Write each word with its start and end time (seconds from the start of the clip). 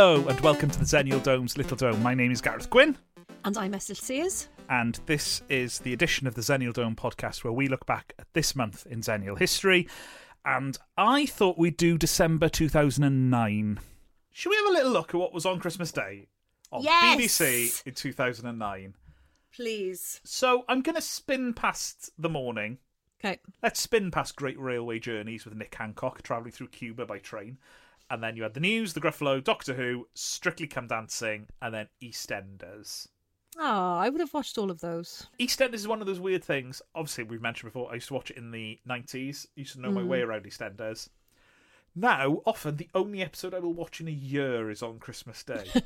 Hello 0.00 0.26
and 0.28 0.40
welcome 0.40 0.70
to 0.70 0.78
the 0.78 0.86
Xennial 0.86 1.22
Dome's 1.22 1.58
Little 1.58 1.76
Dome. 1.76 2.02
My 2.02 2.14
name 2.14 2.32
is 2.32 2.40
Gareth 2.40 2.70
Gwynn, 2.70 2.96
And 3.44 3.58
I'm 3.58 3.72
Esyllt 3.72 3.98
Sears. 3.98 4.48
and 4.70 4.98
this 5.04 5.42
is 5.50 5.80
the 5.80 5.92
edition 5.92 6.26
of 6.26 6.34
the 6.34 6.40
Xennial 6.40 6.72
Dome 6.72 6.96
podcast 6.96 7.44
where 7.44 7.52
we 7.52 7.68
look 7.68 7.84
back 7.84 8.14
at 8.18 8.26
this 8.32 8.56
month 8.56 8.86
in 8.86 9.02
Xennial 9.02 9.38
history. 9.38 9.86
And 10.42 10.78
I 10.96 11.26
thought 11.26 11.58
we'd 11.58 11.76
do 11.76 11.98
December 11.98 12.48
2009. 12.48 13.78
Should 14.32 14.48
we 14.48 14.56
have 14.56 14.68
a 14.68 14.72
little 14.72 14.90
look 14.90 15.10
at 15.10 15.20
what 15.20 15.34
was 15.34 15.44
on 15.44 15.60
Christmas 15.60 15.92
Day 15.92 16.28
on 16.72 16.82
Yes! 16.82 17.18
BBC 17.18 17.86
in 17.86 17.92
2009? 17.92 18.94
Please. 19.54 20.22
So 20.24 20.64
I'm 20.66 20.80
going 20.80 20.96
to 20.96 21.02
spin 21.02 21.52
past 21.52 22.08
the 22.16 22.30
morning. 22.30 22.78
Okay. 23.22 23.38
Let's 23.62 23.82
spin 23.82 24.10
past 24.10 24.34
Great 24.34 24.58
Railway 24.58 24.98
Journeys 24.98 25.44
with 25.44 25.52
Nick 25.56 25.74
Hancock 25.74 26.22
travelling 26.22 26.52
through 26.52 26.68
Cuba 26.68 27.04
by 27.04 27.18
train. 27.18 27.58
And 28.10 28.22
then 28.22 28.36
you 28.36 28.42
had 28.42 28.54
the 28.54 28.60
news, 28.60 28.92
the 28.92 29.00
Gruffalo, 29.00 29.42
Doctor 29.42 29.74
Who, 29.74 30.08
Strictly 30.14 30.66
Come 30.66 30.88
Dancing, 30.88 31.46
and 31.62 31.72
then 31.72 31.88
EastEnders. 32.02 33.06
Oh, 33.56 33.96
I 33.96 34.08
would 34.08 34.20
have 34.20 34.34
watched 34.34 34.58
all 34.58 34.70
of 34.70 34.80
those. 34.80 35.28
EastEnders 35.38 35.74
is 35.74 35.88
one 35.88 36.00
of 36.00 36.06
those 36.06 36.20
weird 36.20 36.42
things. 36.42 36.82
Obviously, 36.94 37.24
we've 37.24 37.40
mentioned 37.40 37.72
before, 37.72 37.90
I 37.90 37.94
used 37.94 38.08
to 38.08 38.14
watch 38.14 38.30
it 38.30 38.36
in 38.36 38.50
the 38.50 38.80
90s. 38.88 39.46
used 39.54 39.74
to 39.74 39.80
know 39.80 39.92
my 39.92 40.02
way 40.02 40.20
mm. 40.20 40.26
around 40.26 40.44
EastEnders. 40.44 41.08
Now, 41.94 42.42
often, 42.44 42.76
the 42.76 42.88
only 42.94 43.22
episode 43.22 43.54
I 43.54 43.58
will 43.60 43.74
watch 43.74 44.00
in 44.00 44.08
a 44.08 44.12
year 44.12 44.70
is 44.70 44.82
on 44.82 44.98
Christmas 44.98 45.42
Day. 45.42 45.64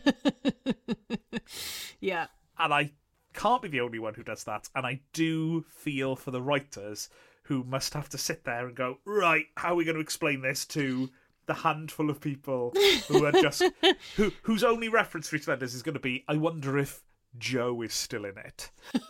Yeah. 2.01 2.27
and 2.59 2.73
I 2.75 2.93
can't 3.33 3.63
be 3.63 3.69
the 3.69 3.81
only 3.81 3.99
one 3.99 4.15
who 4.15 4.23
does 4.23 4.45
that. 4.45 4.69
And 4.75 4.87
I 4.87 5.01
do 5.13 5.63
feel 5.63 6.17
for 6.17 6.31
the 6.31 6.43
writers 6.43 7.09
who 7.45 7.65
must 7.65 7.95
have 7.95 8.09
to 8.11 8.19
sit 8.19 8.45
there 8.45 8.67
and 8.67 8.77
go, 8.77 8.99
right, 9.05 9.47
how 9.57 9.73
are 9.73 9.75
we 9.77 9.85
going 9.85 9.97
to 9.97 10.01
explain 10.01 10.43
this 10.43 10.65
to 10.67 11.11
the 11.47 11.55
handful 11.55 12.11
of 12.11 12.21
people 12.21 12.73
who 13.09 13.25
are 13.25 13.33
just 13.33 13.63
who 14.17 14.33
whose 14.43 14.65
only 14.65 14.89
reference 14.89 15.29
for 15.29 15.39
EastEnders 15.39 15.75
is 15.75 15.83
going 15.83 15.95
to 15.95 16.01
be, 16.01 16.25
I 16.29 16.37
wonder 16.37 16.79
if 16.79 17.03
Joe 17.39 17.83
is 17.83 17.95
still 17.95 18.25
in 18.25 18.37
it. 18.39 18.71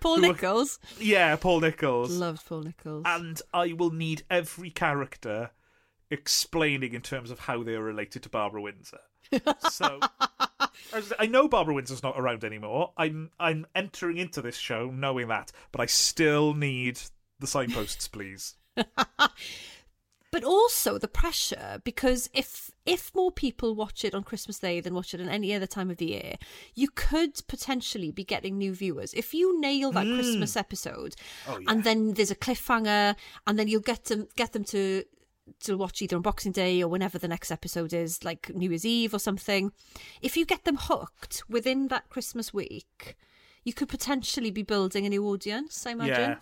Paul 0.00 0.18
Nichols. 0.18 0.78
Yeah, 0.98 1.36
Paul 1.36 1.60
Nichols. 1.60 2.16
Loved 2.16 2.46
Paul 2.46 2.62
Nichols. 2.62 3.02
and 3.06 3.40
I 3.52 3.72
will 3.72 3.90
need 3.90 4.22
every 4.30 4.70
character 4.70 5.50
explaining 6.10 6.94
in 6.94 7.02
terms 7.02 7.30
of 7.30 7.40
how 7.40 7.62
they 7.62 7.74
are 7.74 7.82
related 7.82 8.22
to 8.22 8.28
Barbara 8.28 8.62
Windsor. 8.62 9.00
So 9.70 9.98
I 11.18 11.26
know 11.26 11.48
Barbara 11.48 11.74
Windsor's 11.74 12.02
not 12.04 12.18
around 12.18 12.44
anymore. 12.44 12.92
I'm 12.96 13.30
I'm 13.40 13.66
entering 13.74 14.18
into 14.18 14.40
this 14.40 14.56
show 14.56 14.90
knowing 14.90 15.28
that, 15.28 15.50
but 15.72 15.80
I 15.80 15.86
still 15.86 16.54
need 16.54 17.00
the 17.38 17.46
signposts, 17.46 18.08
please. 18.08 18.54
but 20.30 20.44
also 20.44 20.98
the 20.98 21.08
pressure 21.08 21.80
because 21.84 22.28
if 22.34 22.70
if 22.84 23.14
more 23.14 23.32
people 23.32 23.74
watch 23.74 24.04
it 24.04 24.14
on 24.14 24.22
Christmas 24.22 24.58
Day 24.58 24.80
than 24.80 24.94
watch 24.94 25.14
it 25.14 25.20
on 25.20 25.28
any 25.28 25.54
other 25.54 25.66
time 25.66 25.90
of 25.90 25.96
the 25.96 26.06
year, 26.06 26.34
you 26.74 26.88
could 26.94 27.40
potentially 27.48 28.10
be 28.10 28.24
getting 28.24 28.58
new 28.58 28.74
viewers. 28.74 29.14
If 29.14 29.32
you 29.34 29.60
nail 29.60 29.92
that 29.92 30.06
mm. 30.06 30.14
Christmas 30.14 30.56
episode 30.56 31.16
Oh, 31.48 31.58
yeah. 31.58 31.70
and 31.70 31.84
then 31.84 32.14
there's 32.14 32.30
a 32.30 32.36
cliffhanger 32.36 33.16
and 33.46 33.58
then 33.58 33.68
you'll 33.68 33.80
get 33.80 34.04
them 34.04 34.28
get 34.36 34.52
them 34.52 34.64
to 34.64 35.04
to 35.60 35.76
watch 35.76 36.02
either 36.02 36.16
on 36.16 36.22
Boxing 36.22 36.52
Day 36.52 36.82
or 36.82 36.88
whenever 36.88 37.18
the 37.18 37.28
next 37.28 37.50
episode 37.50 37.92
is, 37.92 38.24
like 38.24 38.54
New 38.54 38.70
Year's 38.70 38.84
Eve 38.84 39.14
or 39.14 39.18
something. 39.18 39.72
If 40.20 40.36
you 40.36 40.44
get 40.44 40.64
them 40.64 40.76
hooked 40.76 41.44
within 41.48 41.88
that 41.88 42.08
Christmas 42.08 42.52
week, 42.52 43.16
you 43.64 43.72
could 43.72 43.88
potentially 43.88 44.50
be 44.50 44.62
building 44.62 45.06
a 45.06 45.08
new 45.08 45.24
audience, 45.26 45.86
I 45.86 45.92
imagine. 45.92 46.30
Yeah. 46.30 46.36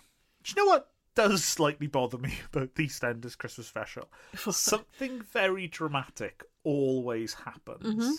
Do 0.45 0.53
you 0.55 0.63
know 0.63 0.71
what 0.71 0.89
does 1.15 1.43
slightly 1.43 1.87
bother 1.87 2.19
me 2.19 2.37
about 2.53 2.75
the 2.75 2.87
EastEnders 2.87 3.37
Christmas 3.37 3.67
special? 3.67 4.09
Something 4.51 5.21
very 5.21 5.67
dramatic 5.67 6.43
always 6.63 7.33
happens 7.33 7.83
mm-hmm. 7.83 8.11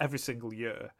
every 0.00 0.18
single 0.18 0.54
year. 0.54 0.92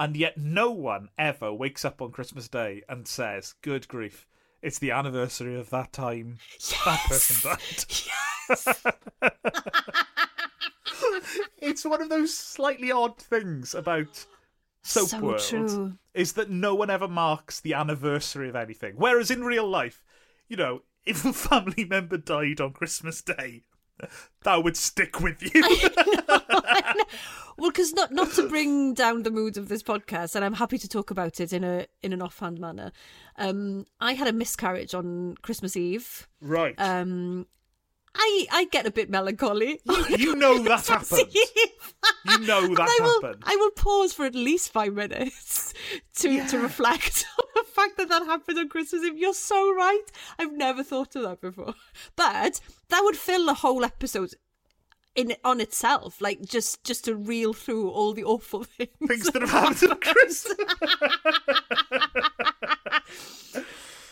And 0.00 0.16
yet 0.16 0.36
no 0.36 0.70
one 0.72 1.08
ever 1.18 1.52
wakes 1.52 1.84
up 1.84 2.02
on 2.02 2.10
Christmas 2.10 2.48
Day 2.48 2.82
and 2.88 3.06
says, 3.06 3.54
Good 3.62 3.86
grief, 3.86 4.26
it's 4.60 4.78
the 4.80 4.90
anniversary 4.90 5.58
of 5.58 5.70
that 5.70 5.92
time 5.92 6.38
that 6.84 7.00
person 7.08 7.50
died. 7.50 7.84
Yes! 8.48 8.82
it's 11.58 11.84
one 11.84 12.00
of 12.00 12.08
those 12.08 12.34
slightly 12.34 12.90
odd 12.90 13.18
things 13.18 13.74
about 13.74 14.24
Soap 14.82 15.08
So 15.08 15.20
World 15.20 15.40
true. 15.40 15.98
is 16.14 16.32
that 16.32 16.48
no 16.48 16.74
one 16.74 16.88
ever 16.88 17.06
marks 17.06 17.60
the 17.60 17.74
anniversary 17.74 18.48
of 18.48 18.56
anything. 18.56 18.94
Whereas 18.96 19.30
in 19.30 19.44
real 19.44 19.68
life, 19.68 20.02
you 20.48 20.56
know, 20.56 20.82
if 21.04 21.24
a 21.24 21.32
family 21.32 21.84
member 21.84 22.18
died 22.18 22.60
on 22.60 22.72
Christmas 22.72 23.22
Day, 23.22 23.62
that 24.44 24.62
would 24.64 24.76
stick 24.76 25.20
with 25.20 25.42
you. 25.54 25.62
Well, 27.58 27.70
because 27.70 27.92
not 27.92 28.12
not 28.12 28.30
to 28.34 28.48
bring 28.48 28.94
down 28.94 29.24
the 29.24 29.32
mood 29.32 29.56
of 29.56 29.68
this 29.68 29.82
podcast, 29.82 30.36
and 30.36 30.44
I'm 30.44 30.54
happy 30.54 30.78
to 30.78 30.88
talk 30.88 31.10
about 31.10 31.40
it 31.40 31.52
in 31.52 31.64
a 31.64 31.86
in 32.02 32.12
an 32.12 32.22
offhand 32.22 32.60
manner. 32.60 32.92
Um, 33.36 33.84
I 34.00 34.12
had 34.12 34.28
a 34.28 34.32
miscarriage 34.32 34.94
on 34.94 35.34
Christmas 35.42 35.76
Eve. 35.76 36.28
right. 36.40 36.76
Um, 36.78 37.46
I 38.14 38.46
I 38.52 38.64
get 38.66 38.86
a 38.86 38.92
bit 38.92 39.10
melancholy. 39.10 39.80
you 40.16 40.36
know 40.36 40.62
that 40.62 40.86
happened. 40.86 41.32
You 41.32 42.38
know 42.46 42.60
that 42.76 42.88
I 42.88 42.98
will, 43.02 43.22
happened. 43.22 43.42
I 43.44 43.56
will 43.56 43.72
pause 43.72 44.12
for 44.12 44.24
at 44.24 44.36
least 44.36 44.70
five 44.70 44.94
minutes 44.94 45.74
to 46.18 46.46
to 46.46 46.58
reflect 46.60 47.24
on 47.40 47.47
fact 47.78 47.96
that 47.96 48.08
that 48.08 48.24
happened 48.26 48.58
on 48.58 48.68
Christmas 48.68 49.04
Eve. 49.04 49.18
You're 49.18 49.34
so 49.34 49.72
right. 49.74 50.04
I've 50.38 50.52
never 50.52 50.82
thought 50.82 51.14
of 51.16 51.22
that 51.22 51.40
before. 51.40 51.74
But 52.16 52.60
that 52.88 53.00
would 53.04 53.16
fill 53.16 53.48
a 53.48 53.54
whole 53.54 53.84
episode 53.84 54.34
in 55.14 55.34
on 55.44 55.60
itself, 55.60 56.20
like 56.20 56.42
just 56.42 56.84
just 56.84 57.04
to 57.06 57.14
reel 57.14 57.52
through 57.52 57.90
all 57.90 58.12
the 58.12 58.24
awful 58.24 58.64
things. 58.76 58.90
Things 59.06 59.30
that 59.30 59.42
have 59.42 59.50
happened 59.50 59.92
on 59.92 60.00
Christmas. 60.00 60.56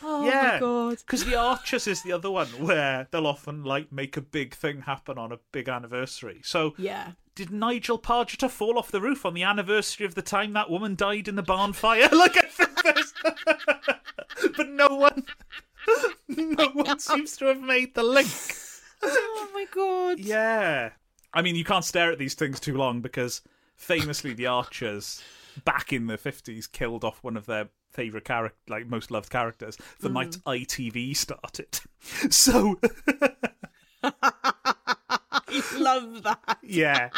Oh 0.09 0.25
yeah. 0.25 0.53
my 0.55 0.59
god. 0.61 0.99
Because 0.99 1.25
the 1.25 1.34
Archers 1.34 1.87
is 1.89 2.03
the 2.03 2.12
other 2.12 2.31
one 2.31 2.47
where 2.65 3.09
they'll 3.11 3.27
often 3.27 3.65
like 3.65 3.91
make 3.91 4.17
a 4.17 4.21
big 4.21 4.55
thing 4.55 4.83
happen 4.83 5.19
on 5.19 5.33
a 5.33 5.39
big 5.53 5.69
anniversary. 5.69 6.41
So 6.44 6.75
Yeah. 6.78 7.12
did 7.34 7.50
Nigel 7.50 7.99
Pargeter 7.99 8.49
fall 8.49 8.78
off 8.78 8.93
the 8.93 9.00
roof 9.00 9.27
on 9.27 9.34
the 9.34 9.43
anniversary 9.43 10.06
of 10.06 10.15
the 10.15 10.22
time 10.22 10.53
that 10.53 10.71
woman 10.71 10.95
died 10.95 11.27
in 11.27 11.34
the 11.34 11.43
barn 11.43 11.72
fire? 11.72 12.09
like 12.12 12.37
I 12.37 12.47
think 12.47 12.83
there's 12.84 13.12
But 14.56 14.69
no 14.69 14.87
one 14.89 15.25
no 16.28 16.69
one 16.71 16.99
seems 16.99 17.37
to 17.39 17.47
have 17.47 17.61
made 17.61 17.95
the 17.95 18.03
link. 18.03 18.28
Oh 19.03 19.49
my 19.55 19.66
god. 19.75 20.19
Yeah. 20.21 20.91
I 21.34 21.43
mean 21.43 21.56
you 21.56 21.65
can't 21.65 21.84
stare 21.84 22.12
at 22.12 22.19
these 22.19 22.34
things 22.34 22.61
too 22.61 22.77
long 22.77 23.00
because 23.00 23.43
famously 23.75 24.34
the 24.34 24.47
Archers 24.47 25.22
back 25.65 25.93
in 25.93 26.06
the 26.06 26.16
fifties 26.19 26.66
killed 26.66 27.03
off 27.05 27.22
one 27.25 27.37
of 27.37 27.47
their 27.47 27.69
favourite 27.97 28.25
character 28.25 28.57
like 28.69 28.87
most 28.87 29.11
loved 29.11 29.31
characters 29.31 29.77
the 30.01 30.09
night 30.09 30.37
ITV 30.47 31.17
started. 31.17 31.81
So 32.31 32.79
Love 35.77 36.23
that. 36.23 36.59
yeah. 36.62 37.11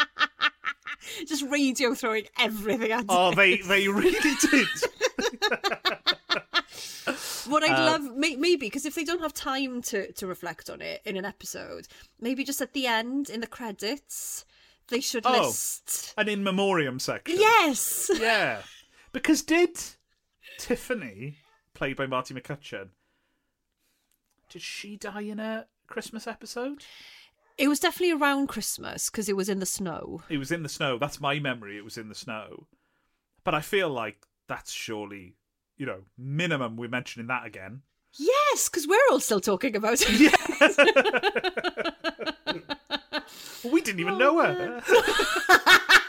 Just 1.27 1.43
radio 1.49 1.93
throwing 1.93 2.25
everything 2.39 2.91
at 2.91 3.05
Oh 3.09 3.31
it. 3.31 3.35
they 3.35 3.57
they 3.57 3.87
really 3.87 4.33
did. 4.41 4.67
What 7.47 7.63
I'd 7.63 7.71
Uh, 7.71 7.85
love, 7.85 8.15
may- 8.15 8.35
maybe, 8.35 8.67
because 8.67 8.85
if 8.85 8.93
they 8.95 9.03
don't 9.03 9.21
have 9.21 9.33
time 9.33 9.81
to, 9.83 10.11
to 10.13 10.27
reflect 10.27 10.69
on 10.69 10.81
it 10.81 11.01
in 11.05 11.17
an 11.17 11.25
episode, 11.25 11.87
maybe 12.19 12.43
just 12.43 12.61
at 12.61 12.73
the 12.73 12.85
end, 12.85 13.29
in 13.29 13.39
the 13.41 13.47
credits, 13.47 14.45
they 14.89 14.99
should 15.01 15.25
Oh. 15.25 15.47
list. 15.47 16.13
An 16.17 16.29
in 16.29 16.43
memoriam 16.43 16.99
section. 16.99 17.39
Yes! 17.39 18.11
Yeah. 18.19 18.61
Because 19.11 19.41
did 19.41 19.79
Tiffany, 20.59 21.37
played 21.73 21.95
by 21.95 22.05
Martine 22.05 22.37
McCutcheon, 22.37 22.89
did 24.49 24.61
she 24.61 24.97
die 24.97 25.21
in 25.21 25.39
a 25.39 25.65
Christmas 25.87 26.27
episode? 26.27 26.83
It 27.57 27.67
was 27.67 27.79
definitely 27.79 28.13
around 28.13 28.47
Christmas 28.47 29.09
because 29.09 29.29
it 29.29 29.35
was 29.35 29.49
in 29.49 29.59
the 29.59 29.65
snow. 29.65 30.21
It 30.29 30.37
was 30.37 30.51
in 30.51 30.63
the 30.63 30.69
snow. 30.69 30.97
That's 30.97 31.19
my 31.21 31.39
memory. 31.39 31.77
It 31.77 31.83
was 31.83 31.97
in 31.97 32.09
the 32.09 32.15
snow. 32.15 32.67
But 33.43 33.55
I 33.55 33.61
feel 33.61 33.89
like 33.89 34.25
that's 34.47 34.71
surely, 34.71 35.35
you 35.77 35.85
know, 35.85 36.01
minimum 36.17 36.77
we're 36.77 36.89
mentioning 36.89 37.27
that 37.27 37.45
again. 37.45 37.81
Yes, 38.17 38.69
because 38.69 38.87
we're 38.87 38.97
all 39.11 39.19
still 39.19 39.39
talking 39.39 39.75
about 39.75 39.99
it. 40.01 40.35
Well, 43.63 43.73
we 43.73 43.81
didn't 43.81 43.99
even 43.99 44.13
oh, 44.13 44.17
know 44.17 44.39
her. 44.39 44.81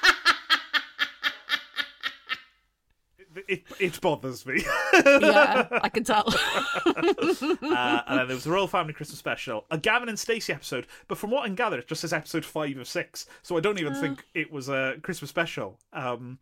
it, 3.50 3.64
it, 3.78 4.00
bothers 4.00 4.46
me. 4.46 4.62
yeah, 4.94 5.68
I 5.82 5.88
can 5.88 6.04
tell. 6.04 6.24
uh, 6.86 8.02
and 8.06 8.18
then 8.18 8.26
there 8.26 8.34
was 8.34 8.44
the 8.44 8.50
Royal 8.50 8.68
Family 8.68 8.92
Christmas 8.92 9.18
Special, 9.18 9.66
a 9.70 9.78
Gavin 9.78 10.08
and 10.08 10.18
Stacey 10.18 10.52
episode, 10.52 10.86
but 11.08 11.18
from 11.18 11.30
what 11.30 11.42
I 11.42 11.46
can 11.46 11.54
gather, 11.56 11.78
it 11.78 11.88
just 11.88 12.00
says 12.02 12.12
episode 12.12 12.44
five 12.44 12.76
of 12.78 12.88
six, 12.88 13.26
so 13.42 13.56
I 13.56 13.60
don't 13.60 13.80
even 13.80 13.94
think 13.94 14.24
it 14.34 14.52
was 14.52 14.68
a 14.68 14.96
Christmas 15.02 15.30
special. 15.30 15.78
Um, 15.92 16.38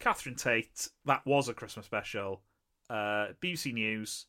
Catherine 0.00 0.34
Tate, 0.36 0.88
that 1.04 1.24
was 1.24 1.48
a 1.48 1.54
Christmas 1.54 1.86
special. 1.86 2.42
Uh, 2.90 3.28
BBC 3.42 3.72
News, 3.72 4.26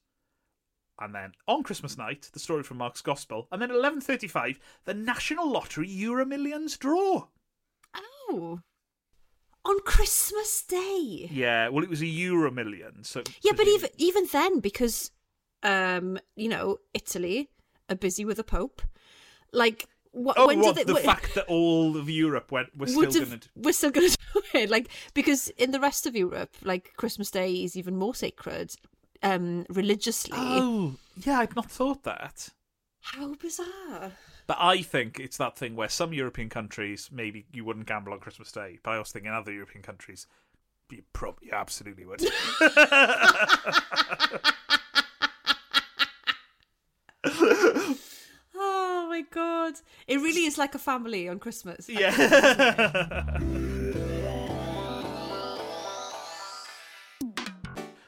And 1.00 1.16
then 1.16 1.31
on 1.48 1.64
Christmas 1.64 1.98
night, 1.98 2.30
the 2.34 2.40
story 2.40 2.64
from 2.64 2.78
Mark's 2.78 3.02
Gospel, 3.02 3.48
and 3.52 3.62
then 3.62 3.72
at 3.72 3.78
eleven 3.78 4.02
thirty-five, 4.02 4.60
the 4.86 4.94
National 4.94 5.50
Lottery 5.50 5.88
Euro 5.90 6.26
Millions 6.26 6.78
draw. 6.78 7.28
Oh. 7.96 8.60
On 9.65 9.79
Christmas 9.81 10.63
Day. 10.63 11.29
Yeah, 11.31 11.69
well, 11.69 11.83
it 11.83 11.89
was 11.89 12.01
a 12.01 12.07
Euro 12.07 12.50
Million, 12.50 13.03
so 13.03 13.23
Yeah, 13.41 13.51
but 13.56 13.67
even 13.67 13.89
even 13.97 14.27
then, 14.31 14.59
because 14.59 15.11
um, 15.63 16.17
you 16.35 16.50
know, 16.50 16.77
Italy 16.94 17.50
are 17.89 17.95
busy 17.95 18.25
with 18.25 18.38
the 18.38 18.44
Pope. 18.44 18.81
Like, 19.51 19.88
what? 20.11 20.38
Oh, 20.39 20.47
when 20.47 20.59
what, 20.59 20.75
did 20.75 20.88
they, 20.88 20.94
the 20.94 21.00
fact 21.00 21.35
that 21.35 21.45
all 21.47 21.97
of 21.97 22.09
Europe 22.09 22.51
went 22.51 22.75
was 22.75 22.91
still 22.91 23.01
would 23.01 23.13
going 23.13 23.29
have, 23.29 23.39
to. 23.41 23.50
we're 23.56 23.73
still 23.73 23.91
going 23.91 24.09
to 24.11 24.17
do 24.33 24.41
it, 24.53 24.69
like 24.69 24.89
because 25.13 25.50
in 25.50 25.71
the 25.71 25.79
rest 25.79 26.06
of 26.06 26.15
Europe, 26.15 26.56
like 26.63 26.94
Christmas 26.97 27.29
Day 27.31 27.53
is 27.63 27.75
even 27.75 27.95
more 27.97 28.15
sacred, 28.15 28.73
um, 29.23 29.65
religiously. 29.69 30.38
Oh, 30.38 30.95
yeah, 31.23 31.39
I'd 31.39 31.56
not 31.56 31.69
thought 31.69 32.03
that. 32.03 32.50
How 33.01 33.33
bizarre! 33.35 34.13
But 34.50 34.57
I 34.60 34.81
think 34.81 35.19
it's 35.19 35.38
that 35.38 35.56
thing 35.56 35.75
where 35.75 35.90
some 35.90 36.12
European 36.12 36.50
countries 36.50 37.12
maybe 37.12 37.46
you 37.54 37.63
wouldn't 37.63 37.86
gamble 37.86 38.13
on 38.13 38.19
Christmas 38.19 38.51
Day, 38.51 38.80
but 38.81 38.90
I 38.90 38.98
also 38.98 39.13
think 39.13 39.28
in 39.28 39.31
other 39.31 39.51
European 39.51 39.84
countries 39.84 40.25
you 40.90 41.04
probably 41.13 41.50
you 41.50 41.54
absolutely 41.54 42.04
would. 42.07 42.25
Oh 48.62 49.07
my 49.07 49.22
god! 49.30 49.75
It 50.07 50.18
really 50.18 50.46
is 50.46 50.57
like 50.57 50.74
a 50.74 50.80
family 50.80 51.30
on 51.30 51.38
Christmas. 51.40 51.88
yeah. 51.88 52.10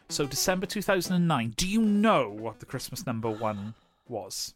so 0.10 0.26
December 0.26 0.66
2009, 0.66 1.54
do 1.56 1.68
you 1.68 1.82
know 1.82 2.30
what 2.30 2.60
the 2.60 2.66
Christmas 2.66 3.06
number 3.06 3.30
1 3.30 3.74
was? 4.08 4.56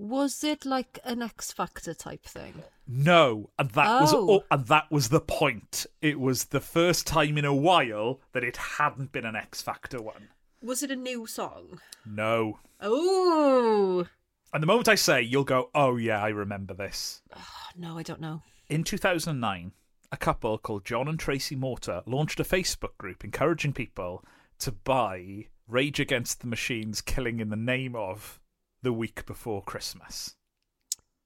Was 0.00 0.42
it 0.42 0.64
like 0.64 0.98
an 1.04 1.20
X 1.20 1.52
Factor 1.52 1.92
type 1.92 2.24
thing? 2.24 2.62
No, 2.88 3.50
and 3.58 3.70
that 3.72 4.00
was 4.00 4.14
Oh. 4.14 4.30
oh, 4.30 4.44
and 4.50 4.66
that 4.68 4.90
was 4.90 5.10
the 5.10 5.20
point. 5.20 5.84
It 6.00 6.18
was 6.18 6.44
the 6.46 6.60
first 6.60 7.06
time 7.06 7.36
in 7.36 7.44
a 7.44 7.54
while 7.54 8.18
that 8.32 8.42
it 8.42 8.56
hadn't 8.56 9.12
been 9.12 9.26
an 9.26 9.36
X 9.36 9.60
Factor 9.60 10.00
one. 10.00 10.30
Was 10.62 10.82
it 10.82 10.90
a 10.90 10.96
new 10.96 11.26
song? 11.26 11.82
No. 12.06 12.60
Oh 12.80 14.06
And 14.54 14.62
the 14.62 14.66
moment 14.66 14.88
I 14.88 14.94
say, 14.94 15.20
you'll 15.20 15.44
go, 15.44 15.68
"Oh 15.74 15.96
yeah, 15.96 16.22
I 16.22 16.28
remember 16.28 16.72
this." 16.72 17.20
Ah, 17.36 17.68
no, 17.76 17.98
I 17.98 18.02
don't 18.02 18.22
know. 18.22 18.40
In 18.70 18.84
2009, 18.84 19.72
a 20.10 20.16
couple 20.16 20.56
called 20.56 20.86
John 20.86 21.08
and 21.08 21.20
Tracy 21.20 21.56
Morter 21.56 22.02
launched 22.06 22.40
a 22.40 22.44
Facebook 22.44 22.96
group 22.96 23.22
encouraging 23.22 23.74
people 23.74 24.24
to 24.60 24.72
buy 24.72 25.48
Rage 25.68 26.00
Against 26.00 26.40
the 26.40 26.46
Machine's 26.46 27.02
Killing 27.02 27.38
in 27.38 27.50
the 27.50 27.56
Name 27.56 27.94
of 27.94 28.40
the 28.82 28.92
week 28.92 29.26
before 29.26 29.62
Christmas. 29.62 30.34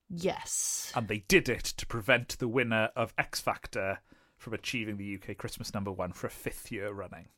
Yes. 0.08 0.92
And 0.94 1.08
they 1.08 1.18
did 1.28 1.48
it 1.48 1.64
to 1.64 1.86
prevent 1.86 2.38
the 2.38 2.48
winner 2.48 2.90
of 2.94 3.14
X 3.18 3.40
Factor 3.40 4.00
from 4.36 4.52
achieving 4.54 4.96
the 4.96 5.14
UK 5.14 5.36
Christmas 5.36 5.72
number 5.72 5.90
one 5.92 6.12
for 6.12 6.26
a 6.26 6.30
fifth 6.30 6.70
year 6.70 6.92
running. 6.92 7.28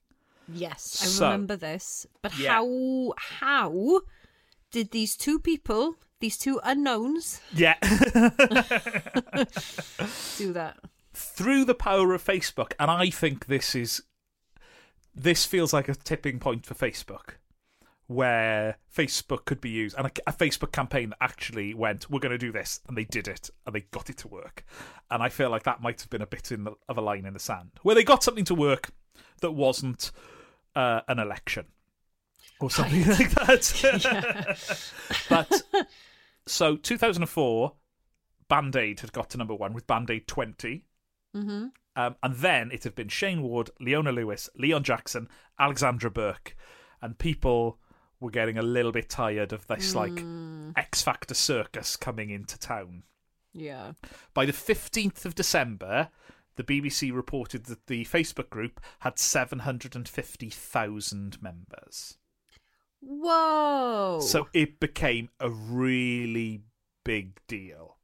Yes, 0.48 1.00
I 1.02 1.06
So- 1.06 1.26
remember 1.26 1.56
this. 1.56 2.06
But 2.22 2.36
Yeah. 2.38 2.52
how 2.54 3.14
how 3.18 4.00
did 4.70 4.90
these 4.90 5.16
two 5.16 5.38
people, 5.38 5.96
these 6.20 6.36
two 6.38 6.60
unknowns, 6.64 7.40
Yeah. 7.52 7.74
do 10.36 10.52
that? 10.52 10.76
Through 11.14 11.64
the 11.64 11.74
power 11.74 12.12
of 12.14 12.22
Facebook, 12.24 12.72
and 12.78 12.90
I 12.90 13.10
think 13.10 13.46
this 13.46 13.74
is 13.74 14.02
this 15.14 15.46
feels 15.46 15.72
like 15.72 15.88
a 15.88 15.94
tipping 15.94 16.38
point 16.38 16.66
for 16.66 16.74
Facebook. 16.74 17.36
Where 18.08 18.76
Facebook 18.94 19.46
could 19.46 19.60
be 19.60 19.70
used, 19.70 19.96
and 19.98 20.06
a, 20.06 20.10
a 20.28 20.32
Facebook 20.32 20.70
campaign 20.70 21.10
that 21.10 21.18
actually 21.20 21.74
went, 21.74 22.08
"We're 22.08 22.20
going 22.20 22.30
to 22.30 22.38
do 22.38 22.52
this," 22.52 22.80
and 22.86 22.96
they 22.96 23.04
did 23.04 23.26
it, 23.26 23.50
and 23.66 23.74
they 23.74 23.80
got 23.80 24.10
it 24.10 24.18
to 24.18 24.28
work. 24.28 24.64
And 25.10 25.22
I 25.22 25.28
feel 25.28 25.50
like 25.50 25.64
that 25.64 25.82
might 25.82 26.00
have 26.00 26.10
been 26.10 26.22
a 26.22 26.26
bit 26.26 26.52
in 26.52 26.64
the, 26.64 26.72
of 26.88 26.98
a 26.98 27.00
line 27.00 27.26
in 27.26 27.34
the 27.34 27.40
sand, 27.40 27.72
where 27.82 27.96
they 27.96 28.04
got 28.04 28.22
something 28.22 28.44
to 28.44 28.54
work 28.54 28.90
that 29.40 29.52
wasn't 29.52 30.12
uh, 30.76 31.00
an 31.08 31.18
election 31.18 31.66
or 32.60 32.70
something 32.70 33.06
like 33.06 33.30
that. 33.30 34.90
but 35.28 35.62
so 36.46 36.76
2004, 36.76 37.72
Band 38.48 38.76
Aid 38.76 39.00
had 39.00 39.12
got 39.12 39.30
to 39.30 39.38
number 39.38 39.54
one 39.54 39.72
with 39.72 39.86
Band 39.86 40.10
Aid 40.10 40.28
20. 40.28 40.84
Mm-hmm. 41.34 41.66
Um, 41.96 42.16
and 42.22 42.34
then 42.36 42.70
it 42.72 42.84
had 42.84 42.94
been 42.94 43.08
Shayne 43.08 43.42
Ward, 43.42 43.70
Leona 43.80 44.12
Lewis, 44.12 44.48
Leon 44.56 44.84
Jackson, 44.84 45.28
Alexandra 45.58 46.10
Burke, 46.10 46.56
and 47.00 47.18
people 47.18 47.78
were 48.20 48.30
getting 48.30 48.58
a 48.58 48.62
little 48.62 48.92
bit 48.92 49.08
tired 49.08 49.52
of 49.52 49.66
this 49.66 49.92
like 49.94 50.12
mm. 50.12 50.72
X 50.76 51.02
Factor 51.02 51.34
circus 51.34 51.96
coming 51.96 52.30
into 52.30 52.56
town. 52.58 53.02
Yeah. 53.52 53.92
By 54.34 54.46
the 54.46 54.52
15th 54.52 55.24
of 55.24 55.34
December, 55.34 56.10
the 56.56 56.64
BBC 56.64 57.14
reported 57.14 57.66
that 57.66 57.86
the 57.86 58.04
Facebook 58.04 58.50
group 58.50 58.80
had 59.00 59.18
750,000 59.18 61.42
members. 61.42 62.16
Whoa. 63.00 64.20
So 64.22 64.48
it 64.52 64.78
became 64.80 65.28
a 65.38 65.50
really 65.50 66.62
big 67.04 67.38
deal. 67.46 67.98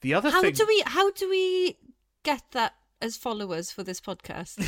The 0.00 0.14
other 0.14 0.30
how 0.30 0.42
thing 0.42 0.54
do 0.54 0.64
we 0.66 0.82
how 0.86 1.10
do 1.10 1.28
we 1.28 1.76
get 2.22 2.44
that 2.52 2.76
as 3.00 3.16
followers 3.16 3.70
for 3.70 3.82
this 3.82 4.00
podcast? 4.00 4.58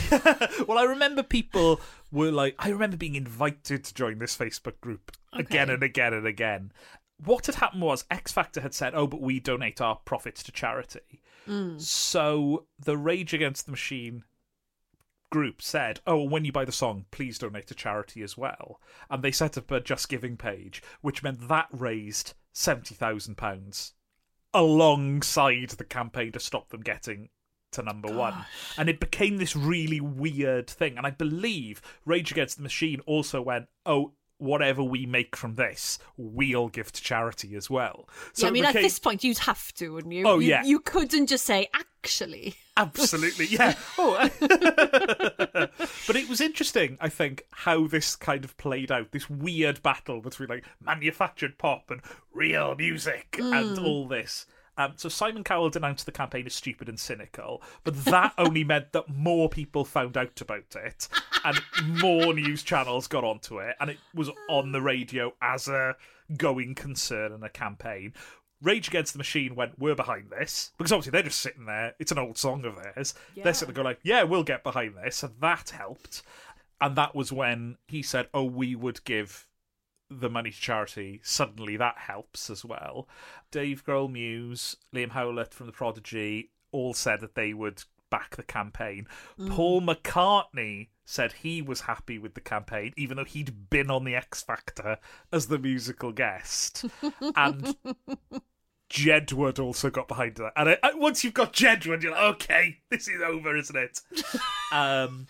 well, 0.68 0.78
I 0.78 0.84
remember 0.84 1.22
people 1.22 1.80
were 2.10 2.30
like, 2.30 2.54
I 2.58 2.68
remember 2.70 2.96
being 2.96 3.14
invited 3.14 3.84
to 3.84 3.94
join 3.94 4.18
this 4.18 4.36
Facebook 4.36 4.80
group 4.80 5.12
again 5.32 5.70
and 5.70 5.82
again 5.82 6.14
and 6.14 6.26
again. 6.26 6.72
What 7.24 7.46
had 7.46 7.56
happened 7.56 7.82
was 7.82 8.04
X 8.10 8.32
Factor 8.32 8.60
had 8.62 8.72
said, 8.72 8.94
"Oh, 8.94 9.06
but 9.06 9.20
we 9.20 9.40
donate 9.40 9.80
our 9.80 9.96
profits 9.96 10.42
to 10.44 10.52
charity." 10.52 11.20
Mm. 11.46 11.80
So 11.80 12.66
the 12.78 12.96
Rage 12.96 13.34
Against 13.34 13.66
the 13.66 13.72
Machine 13.72 14.24
group 15.30 15.60
said, 15.60 16.00
"Oh, 16.06 16.22
when 16.22 16.46
you 16.46 16.52
buy 16.52 16.64
the 16.64 16.72
song, 16.72 17.04
please 17.10 17.38
donate 17.38 17.66
to 17.66 17.74
charity 17.74 18.22
as 18.22 18.38
well." 18.38 18.80
And 19.10 19.22
they 19.22 19.32
set 19.32 19.58
up 19.58 19.70
a 19.70 19.80
Just 19.80 20.08
Giving 20.08 20.38
page, 20.38 20.82
which 21.02 21.22
meant 21.22 21.48
that 21.48 21.68
raised 21.72 22.32
seventy 22.52 22.94
thousand 22.94 23.36
pounds 23.36 23.92
alongside 24.54 25.70
the 25.70 25.84
campaign 25.84 26.32
to 26.32 26.40
stop 26.40 26.70
them 26.70 26.80
getting 26.80 27.28
to 27.72 27.82
number 27.82 28.12
one. 28.12 28.34
And 28.76 28.88
it 28.88 29.00
became 29.00 29.36
this 29.36 29.54
really 29.56 30.00
weird 30.00 30.68
thing. 30.68 30.96
And 30.96 31.06
I 31.06 31.10
believe 31.10 31.80
Rage 32.04 32.32
Against 32.32 32.56
the 32.56 32.62
Machine 32.62 33.00
also 33.06 33.40
went, 33.42 33.66
oh, 33.86 34.12
whatever 34.40 34.82
we 34.82 35.06
make 35.06 35.36
from 35.36 35.54
this, 35.54 35.98
we'll 36.16 36.68
give 36.68 36.90
to 36.90 37.02
charity 37.02 37.54
as 37.54 37.68
well. 37.68 38.08
So 38.32 38.46
yeah, 38.46 38.48
I 38.48 38.52
mean, 38.52 38.64
at 38.64 38.74
this 38.74 38.98
point, 38.98 39.22
you'd 39.22 39.38
have 39.38 39.72
to, 39.74 39.90
wouldn't 39.90 40.14
you? 40.14 40.26
Oh, 40.26 40.38
You- 40.38 40.48
yeah. 40.48 40.64
You 40.64 40.80
couldn't 40.80 41.26
just 41.26 41.44
say, 41.44 41.68
actually. 41.74 42.54
Absolutely, 42.76 43.46
yeah. 43.46 43.74
Oh, 43.98 44.30
but 44.40 46.16
it 46.16 46.28
was 46.28 46.40
interesting, 46.40 46.96
I 47.00 47.10
think, 47.10 47.44
how 47.50 47.86
this 47.86 48.16
kind 48.16 48.44
of 48.44 48.56
played 48.56 48.90
out. 48.90 49.12
This 49.12 49.28
weird 49.28 49.82
battle 49.82 50.20
between 50.20 50.48
like 50.48 50.64
manufactured 50.80 51.58
pop 51.58 51.90
and 51.90 52.00
real 52.32 52.74
music 52.74 53.36
and 53.38 53.76
mm. 53.76 53.84
all 53.84 54.08
this. 54.08 54.46
Um, 54.80 54.94
so 54.96 55.10
Simon 55.10 55.44
Cowell 55.44 55.68
denounced 55.68 56.06
the 56.06 56.12
campaign 56.12 56.46
as 56.46 56.54
stupid 56.54 56.88
and 56.88 56.98
cynical, 56.98 57.60
but 57.84 58.02
that 58.06 58.32
only 58.38 58.64
meant 58.64 58.92
that 58.92 59.10
more 59.10 59.50
people 59.50 59.84
found 59.84 60.16
out 60.16 60.40
about 60.40 60.74
it, 60.74 61.06
and 61.44 61.60
more 62.00 62.32
news 62.32 62.62
channels 62.62 63.06
got 63.06 63.22
onto 63.22 63.58
it, 63.58 63.76
and 63.78 63.90
it 63.90 63.98
was 64.14 64.30
on 64.48 64.72
the 64.72 64.80
radio 64.80 65.34
as 65.42 65.68
a 65.68 65.96
going 66.38 66.74
concern 66.74 67.32
and 67.32 67.44
a 67.44 67.50
campaign. 67.50 68.14
Rage 68.62 68.88
Against 68.88 69.12
the 69.12 69.18
Machine 69.18 69.54
went, 69.54 69.78
we're 69.78 69.94
behind 69.94 70.30
this. 70.30 70.72
Because 70.76 70.92
obviously 70.92 71.12
they're 71.12 71.22
just 71.22 71.40
sitting 71.40 71.64
there. 71.64 71.94
It's 71.98 72.12
an 72.12 72.18
old 72.18 72.36
song 72.36 72.66
of 72.66 72.76
theirs. 72.76 73.14
They're 73.34 73.54
sitting 73.54 73.72
there 73.72 73.82
going 73.82 73.92
like, 73.92 74.00
yeah, 74.02 74.22
we'll 74.22 74.44
get 74.44 74.62
behind 74.62 74.96
this. 74.96 75.16
So 75.16 75.30
that 75.40 75.70
helped. 75.70 76.22
And 76.78 76.94
that 76.96 77.14
was 77.14 77.32
when 77.32 77.78
he 77.86 78.02
said, 78.02 78.28
oh, 78.34 78.44
we 78.44 78.74
would 78.74 79.02
give 79.04 79.46
the 80.10 80.28
money 80.28 80.50
to 80.50 80.60
charity. 80.60 81.20
Suddenly 81.22 81.76
that 81.76 81.98
helps 81.98 82.50
as 82.50 82.64
well. 82.64 83.08
Dave 83.50 83.84
Grohl 83.84 84.10
Muse, 84.10 84.76
Liam 84.94 85.10
Howlett 85.10 85.54
from 85.54 85.66
The 85.66 85.72
Prodigy 85.72 86.50
all 86.72 86.94
said 86.94 87.20
that 87.20 87.34
they 87.34 87.54
would 87.54 87.84
back 88.10 88.36
the 88.36 88.42
campaign. 88.42 89.06
Paul 89.48 89.80
McCartney 89.80 90.88
said 91.04 91.32
he 91.32 91.62
was 91.62 91.82
happy 91.82 92.18
with 92.18 92.34
the 92.34 92.40
campaign, 92.40 92.92
even 92.96 93.16
though 93.16 93.24
he'd 93.24 93.70
been 93.70 93.90
on 93.90 94.04
the 94.04 94.14
X 94.14 94.42
Factor 94.42 94.98
as 95.32 95.46
the 95.46 95.58
musical 95.58 96.12
guest. 96.12 96.84
and 97.36 97.76
Jedward 98.90 99.58
also 99.58 99.90
got 99.90 100.08
behind 100.08 100.36
that. 100.36 100.52
And 100.56 100.76
I, 100.82 100.94
once 100.94 101.24
you've 101.24 101.34
got 101.34 101.52
Jedward, 101.52 102.02
you're 102.02 102.12
like, 102.12 102.34
okay, 102.34 102.78
this 102.90 103.08
is 103.08 103.22
over, 103.22 103.56
isn't 103.56 103.76
it? 103.76 104.00
um, 104.72 105.26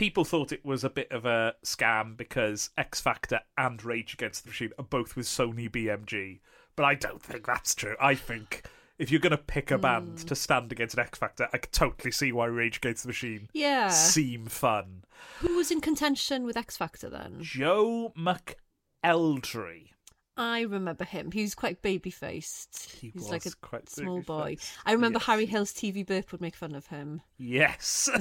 people 0.00 0.24
thought 0.24 0.50
it 0.50 0.64
was 0.64 0.82
a 0.82 0.88
bit 0.88 1.12
of 1.12 1.26
a 1.26 1.54
scam 1.62 2.16
because 2.16 2.70
X 2.78 3.02
Factor 3.02 3.40
and 3.58 3.84
Rage 3.84 4.14
Against 4.14 4.44
the 4.44 4.48
Machine 4.48 4.70
are 4.78 4.84
both 4.84 5.14
with 5.14 5.26
Sony 5.26 5.70
BMG. 5.70 6.40
But 6.74 6.84
I 6.84 6.94
don't 6.94 7.22
think 7.22 7.44
that's 7.44 7.74
true. 7.74 7.96
I 8.00 8.14
think 8.14 8.64
if 8.98 9.10
you're 9.10 9.20
going 9.20 9.32
to 9.32 9.36
pick 9.36 9.70
a 9.70 9.76
band 9.76 10.20
hmm. 10.20 10.26
to 10.26 10.34
stand 10.34 10.72
against 10.72 10.94
an 10.94 11.00
X 11.00 11.18
Factor, 11.18 11.48
I 11.52 11.58
could 11.58 11.72
totally 11.72 12.12
see 12.12 12.32
why 12.32 12.46
Rage 12.46 12.78
Against 12.78 13.02
the 13.02 13.08
Machine 13.08 13.50
Yeah. 13.52 13.90
seem 13.90 14.46
fun. 14.46 15.04
Who 15.40 15.54
was 15.54 15.70
in 15.70 15.82
contention 15.82 16.44
with 16.44 16.56
X 16.56 16.78
Factor 16.78 17.10
then? 17.10 17.36
Joe 17.42 18.14
McElderry. 18.16 19.90
I 20.36 20.62
remember 20.62 21.04
him. 21.04 21.30
He 21.32 21.42
was 21.42 21.54
quite 21.54 21.82
baby 21.82 22.10
faced. 22.10 22.92
He 23.00 23.10
was 23.14 23.28
like 23.30 23.46
a 23.46 23.50
quite 23.60 23.90
small 23.90 24.22
boy. 24.22 24.56
I 24.86 24.92
remember 24.92 25.18
Yes. 25.18 25.26
Harry 25.26 25.46
Hill's 25.46 25.72
TV 25.72 26.06
Burp 26.06 26.32
would 26.32 26.40
make 26.40 26.54
fun 26.56 26.74
of 26.74 26.86
him. 26.86 27.20
Yes. 27.36 28.08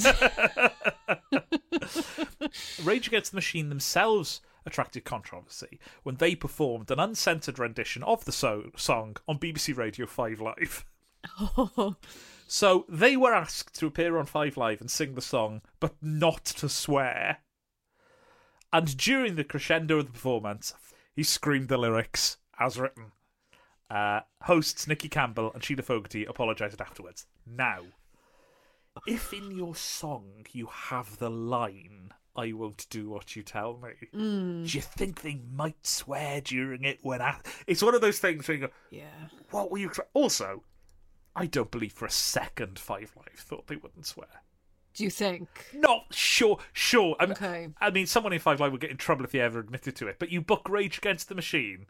Rage 2.84 3.08
Against 3.08 3.32
the 3.32 3.36
Machine 3.38 3.70
themselves 3.70 4.42
attracted 4.66 5.06
controversy 5.06 5.80
when 6.04 6.16
they 6.16 6.36
performed 6.36 6.92
an 6.92 7.00
uncensored 7.00 7.60
rendition 7.60 8.04
of 8.04 8.26
the 8.26 8.32
so- 8.32 8.72
song 8.76 9.16
on 9.28 9.40
BBC 9.40 9.76
Radio 9.78 10.06
5 10.06 10.42
Live. 10.42 10.86
Oh, 11.40 11.96
So 12.52 12.86
they 12.90 13.16
were 13.16 13.34
asked 13.34 13.76
to 13.80 13.86
appear 13.86 14.18
on 14.18 14.26
Five 14.26 14.58
Live 14.58 14.82
and 14.82 14.90
sing 14.90 15.14
the 15.14 15.22
song, 15.22 15.62
but 15.80 15.94
not 16.02 16.44
to 16.46 16.68
swear. 16.68 17.38
And 18.74 18.98
during 18.98 19.36
the 19.36 19.44
crescendo 19.44 20.00
of 20.00 20.08
the 20.08 20.12
performance, 20.14 20.74
he 21.20 21.24
screamed 21.24 21.68
the 21.68 21.78
lyrics 21.78 22.38
as 22.62 22.80
written. 22.80 23.12
Uh, 23.92 24.22
hosts 24.44 24.88
Nicky 24.88 25.10
Campbell 25.10 25.52
and 25.54 25.62
Sheila 25.62 25.82
Fogarty 25.82 26.24
apologised 26.24 26.80
afterwards. 26.80 27.26
Now, 27.46 27.82
if 29.06 29.34
in 29.34 29.52
your 29.52 29.76
song 29.76 30.46
you 30.54 30.68
have 30.68 31.18
the 31.18 31.30
line, 31.30 32.14
I 32.38 32.54
won't 32.54 32.88
do 32.90 33.10
what 33.10 33.36
you 33.36 33.44
tell 33.44 33.78
me, 33.78 33.90
do 34.14 34.78
you 34.78 34.80
think 34.80 35.22
they 35.22 35.42
might 35.54 35.86
swear 35.86 36.40
during 36.40 36.86
it 36.86 37.00
when 37.02 37.22
I... 37.22 37.36
It's 37.68 37.84
one 37.84 37.96
of 37.96 38.00
those 38.00 38.20
things 38.20 38.48
where 38.48 38.56
you 38.56 38.68
go, 38.68 38.74
yeah. 38.90 39.28
what 39.52 39.70
were 39.70 39.80
you... 39.80 39.92
Also, 40.14 40.64
I 41.36 41.48
don't 41.48 41.70
believe 41.70 41.92
for 41.92 42.06
a 42.06 42.10
second 42.12 42.80
Five 42.80 43.12
Live 43.18 43.40
thought 43.40 43.68
they 43.68 43.76
wouldn't 43.76 44.06
swear. 44.06 44.42
Do 44.94 45.04
you 45.04 45.10
think? 45.10 45.48
Not 45.74 46.08
sure, 46.14 46.58
sure. 46.74 47.16
I'm, 47.20 47.32
Okay. 47.32 47.70
I 47.80 47.90
mean, 47.92 48.06
someone 48.08 48.34
in 48.34 48.40
Five 48.40 48.60
Live 48.60 48.72
would 48.72 48.82
get 48.82 48.90
in 48.92 48.98
trouble 48.98 49.24
if 49.24 49.32
he 49.32 49.40
ever 49.40 49.60
admitted 49.60 49.96
to 49.98 50.08
it. 50.08 50.18
But 50.20 50.32
you 50.32 50.42
book 50.42 50.68
Rage 50.68 50.98
Against 50.98 51.30
the 51.30 51.36
Machine 51.36 51.86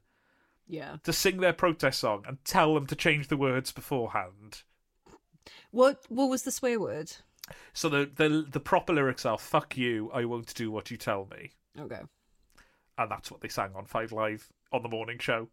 Yeah. 0.68 0.98
to 1.04 1.14
sing 1.14 1.38
their 1.38 1.54
protest 1.54 2.00
song 2.00 2.24
and 2.28 2.44
tell 2.46 2.74
them 2.76 2.86
to 2.88 2.96
change 2.96 3.28
the 3.30 3.38
words 3.38 3.72
beforehand. 3.72 4.64
What 5.72 6.04
What 6.10 6.30
was 6.30 6.44
the 6.44 6.52
swear 6.52 6.80
word? 6.80 7.12
So 7.74 7.90
the 7.90 8.06
the 8.14 8.46
the 8.48 8.60
proper 8.60 8.94
lyrics 8.94 9.26
are 9.26 9.38
"fuck 9.40 9.76
you, 9.78 10.12
I 10.14 10.26
won't 10.26 10.54
do 10.54 10.70
what 10.70 10.92
you 10.92 10.98
tell 10.98 11.26
me," 11.32 11.52
Okay. 11.80 12.02
and 12.98 13.10
that's 13.10 13.32
what 13.32 13.42
they 13.42 13.48
sang 13.48 13.72
on 13.76 13.86
Five 13.86 14.12
Live 14.12 14.52
on 14.72 14.84
the 14.84 14.90
morning 14.90 15.18
show. 15.18 15.50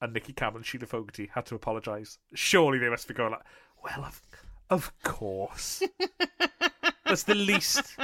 And 0.00 0.12
Nicky 0.12 0.32
Campbell 0.32 0.58
and 0.58 0.66
Sheila 0.66 0.86
Fogarty 0.86 1.30
had 1.34 1.46
to 1.46 1.54
apologise. 1.54 2.18
Surely 2.34 2.78
they 2.78 2.90
must 2.90 3.08
be 3.08 3.14
going 3.14 3.32
like, 3.32 3.42
"Well, 3.82 4.04
of, 4.04 4.22
of 4.70 4.92
course." 5.02 5.82
That's 7.14 7.22
the 7.22 7.34
least. 7.36 7.96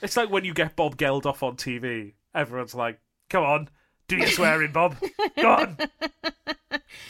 It's 0.00 0.16
like 0.16 0.30
when 0.30 0.44
you 0.46 0.54
get 0.54 0.76
Bob 0.76 0.96
Geldof 0.96 1.42
on 1.42 1.56
TV. 1.56 2.14
Everyone's 2.34 2.74
like, 2.74 2.98
"Come 3.28 3.44
on, 3.44 3.68
do 4.08 4.16
your 4.16 4.28
swearing, 4.28 4.72
Bob. 4.72 4.96
Go 5.36 5.50
on, 5.50 5.76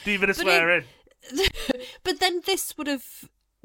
do 0.03 0.11
your 0.11 0.15
of 0.15 0.21
But 0.21 0.29
it- 0.29 0.35
swearing." 0.35 0.83
But 2.03 2.19
then 2.19 2.41
this 2.45 2.75
would 2.77 2.87
have 2.87 3.05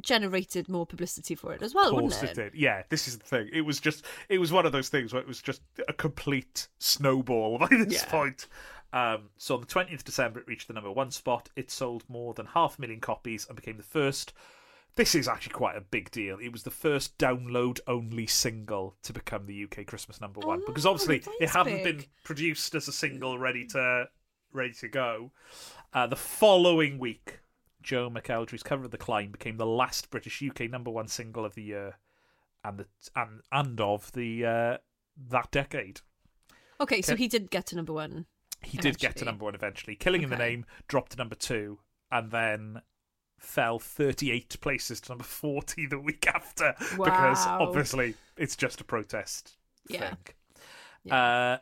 generated 0.02 0.68
more 0.68 0.86
publicity 0.86 1.34
for 1.34 1.52
it 1.54 1.62
as 1.62 1.74
well, 1.74 1.88
Of 1.88 1.94
wouldn't 1.94 2.22
it 2.22 2.30
it? 2.30 2.34
did. 2.34 2.54
Yeah, 2.54 2.82
this 2.90 3.08
is 3.08 3.18
the 3.18 3.24
thing. 3.24 3.48
It 3.52 3.62
was 3.62 3.80
just, 3.80 4.04
it 4.28 4.38
was 4.38 4.52
one 4.52 4.66
of 4.66 4.70
those 4.72 4.88
things 4.90 5.12
where 5.12 5.22
it 5.22 5.26
was 5.26 5.40
just 5.42 5.62
a 5.88 5.92
complete 5.94 6.68
snowball 6.78 7.58
by 7.60 7.66
this 7.70 7.94
Yeah. 8.04 8.10
point. 8.10 8.46
Um, 8.92 9.30
so 9.38 9.54
on 9.56 9.62
the 9.62 9.66
20th 9.66 9.94
of 9.94 10.04
December, 10.04 10.40
it 10.40 10.46
reached 10.46 10.68
the 10.68 10.74
number 10.74 10.92
one 10.92 11.10
spot. 11.10 11.48
It 11.56 11.70
sold 11.70 12.04
more 12.08 12.34
than 12.34 12.46
half 12.46 12.78
a 12.78 12.80
million 12.80 13.00
copies 13.00 13.46
and 13.48 13.56
became 13.56 13.78
the 13.78 13.82
first. 13.82 14.32
This 14.96 15.14
is 15.14 15.28
actually 15.28 15.52
quite 15.52 15.76
a 15.76 15.82
big 15.82 16.10
deal. 16.10 16.38
It 16.42 16.50
was 16.50 16.62
the 16.62 16.70
first 16.70 17.18
download 17.18 17.80
only 17.86 18.26
single 18.26 18.96
to 19.02 19.12
become 19.12 19.44
the 19.46 19.64
UK 19.64 19.86
Christmas 19.86 20.20
number 20.22 20.40
one 20.40 20.62
because 20.66 20.86
Oh, 20.86 20.90
obviously 20.90 21.22
it 21.38 21.50
hadn't 21.50 21.84
big. 21.84 21.98
been 21.98 22.06
produced 22.24 22.74
as 22.74 22.88
a 22.88 22.92
single 22.92 23.38
ready 23.38 23.66
to 23.68 24.08
ready 24.52 24.72
to 24.72 24.88
go. 24.88 25.32
Uh, 25.92 26.06
the 26.06 26.16
following 26.16 26.98
week, 26.98 27.40
Joe 27.82 28.08
McElderry's 28.08 28.62
cover 28.62 28.84
of 28.86 28.90
the 28.90 28.96
climb 28.98 29.32
became 29.32 29.58
the 29.58 29.66
last 29.66 30.10
British 30.10 30.42
UK 30.42 30.70
number 30.70 30.90
one 30.90 31.08
single 31.08 31.44
of 31.44 31.54
the 31.54 31.62
year, 31.62 31.98
and 32.64 32.78
the 32.78 32.86
and 33.14 33.42
and 33.52 33.78
of 33.80 34.10
the 34.12 34.46
uh, 34.46 34.76
that 35.28 35.50
decade. 35.50 36.00
Okay, 36.80 37.02
so 37.02 37.16
he 37.16 37.28
did 37.28 37.50
get 37.50 37.66
to 37.66 37.76
number 37.76 37.92
one. 37.92 38.24
He 38.62 38.78
did 38.78 38.98
get 38.98 39.16
to 39.16 39.26
number 39.26 39.44
one 39.44 39.54
eventually. 39.54 39.94
Killing 39.94 40.22
in 40.22 40.30
the 40.30 40.36
Name 40.36 40.64
dropped 40.88 41.12
to 41.12 41.18
number 41.18 41.34
two, 41.34 41.80
and 42.10 42.30
then 42.30 42.80
fell 43.38 43.78
38 43.78 44.56
places 44.60 45.00
to 45.02 45.10
number 45.12 45.24
40 45.24 45.86
the 45.86 45.98
week 45.98 46.26
after 46.26 46.74
because 46.96 47.46
obviously 47.46 48.14
it's 48.36 48.56
just 48.56 48.80
a 48.80 48.84
protest 48.84 49.56
Yeah. 49.88 50.14
thing. 51.04 51.12
Uh, 51.12 51.58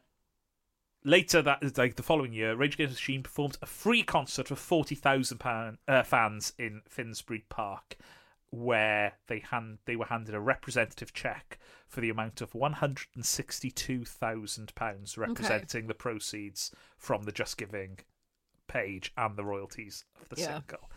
later 1.05 1.43
that 1.43 1.77
like 1.77 1.97
the 1.97 2.03
following 2.03 2.33
year, 2.33 2.57
Rage 2.57 2.75
Against 2.75 2.95
the 2.95 2.97
Machine 2.97 3.23
performed 3.23 3.59
a 3.61 3.67
free 3.67 4.03
concert 4.03 4.49
for 4.49 4.57
40,000 4.57 5.37
pound 5.39 5.77
uh, 5.87 6.03
fans 6.03 6.55
in 6.59 6.81
Finsbury 6.89 7.45
Park 7.51 7.97
where 8.51 9.19
they 9.27 9.41
hand 9.41 9.79
they 9.85 9.97
were 9.97 10.07
handed 10.07 10.35
a 10.35 10.41
representative 10.41 11.13
check 11.13 11.59
for 11.89 12.01
the 12.01 12.09
amount 12.09 12.41
of 12.41 12.55
162,000 12.55 14.75
pounds 14.75 15.19
representing 15.19 15.87
the 15.89 15.95
proceeds 15.95 16.71
from 16.97 17.25
the 17.25 17.33
Just 17.33 17.59
Giving 17.59 17.99
page 18.67 19.13
and 19.17 19.37
the 19.37 19.45
royalties 19.45 20.05
of 20.23 20.29
the 20.29 20.37
Yeah. 20.41 20.61
single. 20.61 20.89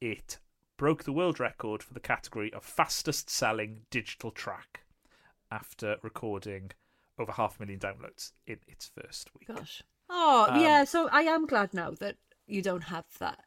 It 0.00 0.38
broke 0.76 1.04
the 1.04 1.12
world 1.12 1.38
record 1.38 1.82
for 1.82 1.92
the 1.94 2.00
category 2.00 2.52
of 2.52 2.64
fastest 2.64 3.28
selling 3.28 3.82
digital 3.90 4.30
track 4.30 4.80
after 5.50 5.96
recording 6.02 6.70
over 7.18 7.32
half 7.32 7.58
a 7.58 7.62
million 7.62 7.78
downloads 7.80 8.32
in 8.46 8.58
its 8.66 8.90
first 8.94 9.30
week. 9.38 9.48
Gosh. 9.48 9.82
Oh, 10.08 10.46
Um, 10.50 10.60
yeah, 10.60 10.84
so 10.84 11.08
I 11.12 11.22
am 11.22 11.46
glad 11.46 11.74
now 11.74 11.90
that 12.00 12.16
you 12.46 12.62
don't 12.62 12.84
have 12.84 13.04
that 13.18 13.44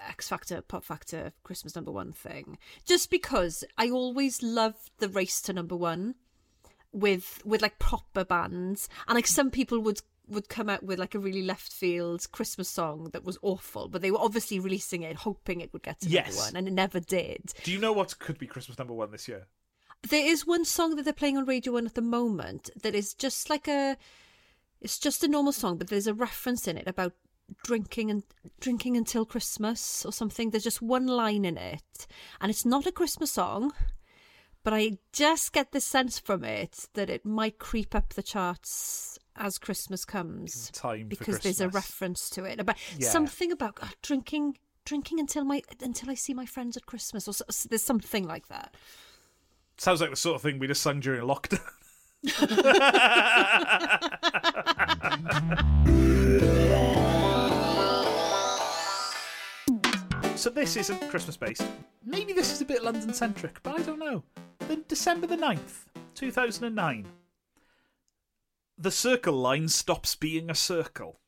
X 0.00 0.28
Factor, 0.28 0.62
Pop 0.62 0.84
Factor, 0.84 1.32
Christmas 1.42 1.74
number 1.74 1.90
one 1.90 2.12
thing. 2.12 2.58
Just 2.84 3.10
because 3.10 3.64
I 3.76 3.90
always 3.90 4.42
loved 4.42 4.92
the 4.98 5.08
race 5.08 5.40
to 5.42 5.52
number 5.52 5.74
one 5.76 6.14
with 6.92 7.42
with 7.44 7.60
like 7.60 7.78
proper 7.80 8.24
bands. 8.24 8.88
And 9.08 9.16
like 9.16 9.26
some 9.26 9.50
people 9.50 9.80
would 9.80 10.00
would 10.28 10.48
come 10.48 10.68
out 10.68 10.82
with 10.82 10.98
like 10.98 11.14
a 11.14 11.18
really 11.18 11.42
left 11.42 11.72
field 11.72 12.30
Christmas 12.32 12.68
song 12.68 13.10
that 13.12 13.24
was 13.24 13.38
awful, 13.42 13.88
but 13.88 14.02
they 14.02 14.10
were 14.10 14.20
obviously 14.20 14.58
releasing 14.58 15.02
it 15.02 15.16
hoping 15.16 15.60
it 15.60 15.72
would 15.72 15.82
get 15.82 16.00
to 16.00 16.08
Yes. 16.08 16.26
number 16.28 16.40
one, 16.40 16.56
and 16.56 16.68
it 16.68 16.72
never 16.74 17.00
did. 17.00 17.52
Do 17.64 17.72
you 17.72 17.78
know 17.78 17.92
what 17.92 18.18
could 18.18 18.38
be 18.38 18.46
Christmas 18.46 18.78
number 18.78 18.94
one 18.94 19.10
this 19.10 19.28
year? 19.28 19.46
There 20.08 20.24
is 20.24 20.46
one 20.46 20.64
song 20.64 20.94
that 20.96 21.02
they're 21.02 21.12
playing 21.12 21.36
on 21.36 21.44
Radio 21.44 21.72
One 21.72 21.86
at 21.86 21.94
the 21.94 22.02
moment 22.02 22.70
that 22.82 22.94
is 22.94 23.14
just 23.14 23.50
like 23.50 23.66
a, 23.66 23.96
it's 24.80 24.98
just 24.98 25.24
a 25.24 25.28
normal 25.28 25.52
song, 25.52 25.76
but 25.76 25.88
there's 25.88 26.06
a 26.06 26.14
reference 26.14 26.68
in 26.68 26.76
it 26.78 26.86
about 26.86 27.14
drinking 27.64 28.10
and 28.10 28.22
drinking 28.60 28.96
until 28.96 29.24
Christmas 29.24 30.04
or 30.04 30.12
something. 30.12 30.50
There's 30.50 30.62
just 30.64 30.82
one 30.82 31.06
line 31.06 31.44
in 31.44 31.56
it, 31.56 32.06
and 32.40 32.50
it's 32.50 32.64
not 32.64 32.86
a 32.86 32.92
Christmas 32.92 33.32
song, 33.32 33.72
but 34.62 34.72
I 34.72 34.98
just 35.12 35.52
get 35.52 35.72
the 35.72 35.80
sense 35.80 36.18
from 36.18 36.44
it 36.44 36.86
that 36.94 37.10
it 37.10 37.24
might 37.24 37.58
creep 37.58 37.94
up 37.94 38.10
the 38.10 38.22
charts 38.22 39.18
as 39.38 39.58
Christmas 39.58 40.04
comes 40.04 40.70
for 40.74 40.96
because 41.04 41.40
there's 41.40 41.60
a 41.60 41.68
reference 41.68 42.28
to 42.30 42.44
it 42.44 42.60
about 42.60 42.76
Yeah. 42.98 43.08
something 43.08 43.52
about 43.52 43.78
uh, 43.80 43.86
drinking 44.02 44.58
drinking 44.84 45.20
until 45.20 45.44
my 45.44 45.62
until 45.82 46.10
I 46.10 46.14
see 46.14 46.34
my 46.34 46.46
friends 46.46 46.76
at 46.76 46.86
Christmas 46.86 47.28
or 47.28 47.34
so, 47.34 47.44
there's 47.68 47.82
something 47.82 48.26
like 48.26 48.48
that. 48.48 48.74
Sounds 49.76 50.00
like 50.00 50.10
the 50.10 50.16
sort 50.16 50.36
of 50.36 50.42
thing 50.42 50.58
we'd 50.58 50.70
have 50.70 50.78
sung 50.78 51.00
during 51.00 51.22
lockdown. 51.22 51.60
so 60.36 60.50
this 60.50 60.76
isn't 60.76 61.08
Christmas 61.10 61.36
based. 61.36 61.64
Maybe 62.04 62.32
this 62.32 62.52
is 62.52 62.60
a 62.60 62.64
bit 62.64 62.84
London 62.84 63.12
centric, 63.12 63.60
but 63.62 63.78
I 63.78 63.82
don't 63.82 63.98
know. 63.98 64.22
Then 64.60 64.84
December 64.88 65.26
the 65.26 65.36
9th, 65.36 65.86
2009. 66.14 67.06
The 68.80 68.92
circle 68.92 69.34
line 69.34 69.66
stops 69.66 70.14
being 70.14 70.48
a 70.48 70.54
circle. 70.54 71.20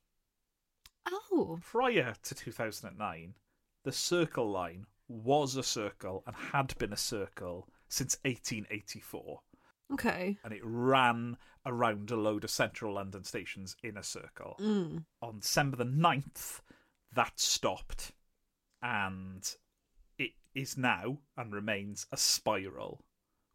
Oh, 1.08 1.58
Prior 1.60 2.14
to 2.22 2.34
2009, 2.34 3.34
the 3.82 3.90
circle 3.90 4.48
line 4.48 4.86
was 5.08 5.56
a 5.56 5.64
circle 5.64 6.22
and 6.28 6.36
had 6.36 6.78
been 6.78 6.92
a 6.92 6.96
circle 6.96 7.68
since 7.88 8.16
1884 8.24 9.40
okay. 9.92 10.38
and 10.44 10.52
it 10.52 10.60
ran 10.62 11.36
around 11.66 12.12
a 12.12 12.16
load 12.16 12.44
of 12.44 12.50
central 12.50 12.94
London 12.94 13.24
stations 13.24 13.76
in 13.82 13.96
a 13.96 14.02
circle. 14.04 14.56
Mm. 14.60 15.04
On 15.20 15.40
December 15.40 15.76
the 15.76 15.84
9th, 15.84 16.60
that 17.12 17.40
stopped 17.40 18.12
and 18.80 19.56
it 20.18 20.32
is 20.54 20.78
now 20.78 21.18
and 21.36 21.52
remains 21.52 22.06
a 22.12 22.16
spiral 22.16 23.04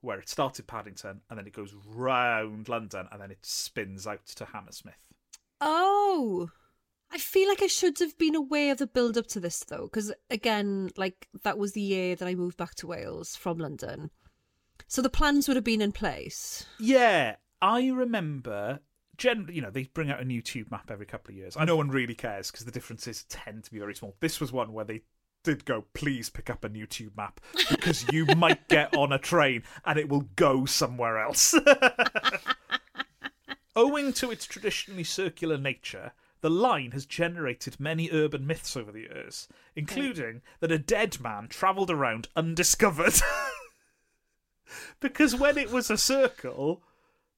where 0.06 0.20
it 0.20 0.30
started 0.30 0.68
Paddington 0.68 1.22
and 1.30 1.38
then 1.38 1.48
it 1.48 1.54
goes 1.54 1.74
round 1.88 2.70
London 2.70 3.08
and 3.12 3.20
then 3.20 3.32
it 3.32 3.40
spins 3.44 4.06
out 4.06 4.26
to 4.28 4.46
Hammersmith. 4.46 5.14
Oh, 5.60 6.50
I 7.12 7.18
feel 7.18 7.50
like 7.50 7.62
I 7.62 7.68
should 7.68 8.00
have 8.00 8.18
been 8.18 8.36
aware 8.36 8.72
of 8.72 8.78
the 8.78 8.88
build 8.88 9.18
up 9.18 9.28
to 9.28 9.40
this 9.40 9.60
though, 9.60 9.84
because 9.84 10.14
again, 10.30 10.92
like 10.96 11.28
that 11.44 11.58
was 11.58 11.74
the 11.74 11.82
year 11.82 12.16
that 12.16 12.28
I 12.28 12.36
moved 12.36 12.58
back 12.58 12.76
to 12.76 12.88
Wales 12.88 13.36
from 13.36 13.58
London. 13.58 14.12
So 14.88 15.02
the 15.02 15.10
plans 15.10 15.48
would 15.48 15.58
have 15.58 15.64
been 15.64 15.82
in 15.82 15.92
place. 15.92 16.66
Yeah, 16.80 17.36
I 17.62 17.88
remember. 17.88 18.80
Generally, 19.18 19.56
you 19.56 19.62
know, 19.62 19.70
they 19.72 19.86
bring 19.86 20.12
out 20.12 20.20
a 20.20 20.26
new 20.26 20.42
tube 20.42 20.70
map 20.70 20.92
every 20.92 21.06
couple 21.06 21.32
of 21.32 21.38
years. 21.38 21.56
I 21.58 21.64
no 21.64 21.78
one 21.78 21.90
really 21.90 22.16
cares 22.16 22.52
because 22.52 22.66
the 22.66 22.72
differences 22.72 23.24
tend 23.30 23.64
to 23.64 23.72
be 23.72 23.80
very 23.80 23.96
small. 23.96 24.16
This 24.20 24.42
was 24.42 24.52
one 24.52 24.74
where 24.74 24.84
they 24.84 25.04
did 25.46 25.64
go, 25.64 25.86
please 25.94 26.30
pick 26.30 26.50
up 26.50 26.64
a 26.64 26.70
new 26.70 26.86
tube 26.88 27.16
map 27.16 27.40
because 27.70 28.06
you 28.12 28.26
might 28.36 28.68
get 28.68 28.96
on 28.96 29.14
a 29.14 29.20
train 29.20 29.64
and 29.86 29.98
it 29.98 30.10
will 30.10 30.28
go 30.36 30.66
somewhere 30.66 31.20
else. 31.20 31.54
Owing 33.76 34.12
to 34.14 34.32
its 34.32 34.46
traditionally 34.46 35.04
circular 35.04 35.58
nature, 35.58 36.14
the 36.42 36.50
line 36.50 36.92
has 36.92 37.06
generated 37.06 37.80
many 37.80 38.10
urban 38.12 38.48
myths 38.48 38.76
over 38.76 38.92
the 38.92 39.02
years, 39.02 39.48
including 39.76 40.42
that 40.60 40.72
a 40.72 40.80
dead 40.80 41.20
man 41.22 41.48
travelled 41.48 41.92
around 41.92 42.28
undiscovered. 42.36 43.14
because 45.00 45.36
when 45.36 45.58
it 45.58 45.72
was 45.72 45.92
a 45.92 45.98
circle, 45.98 46.82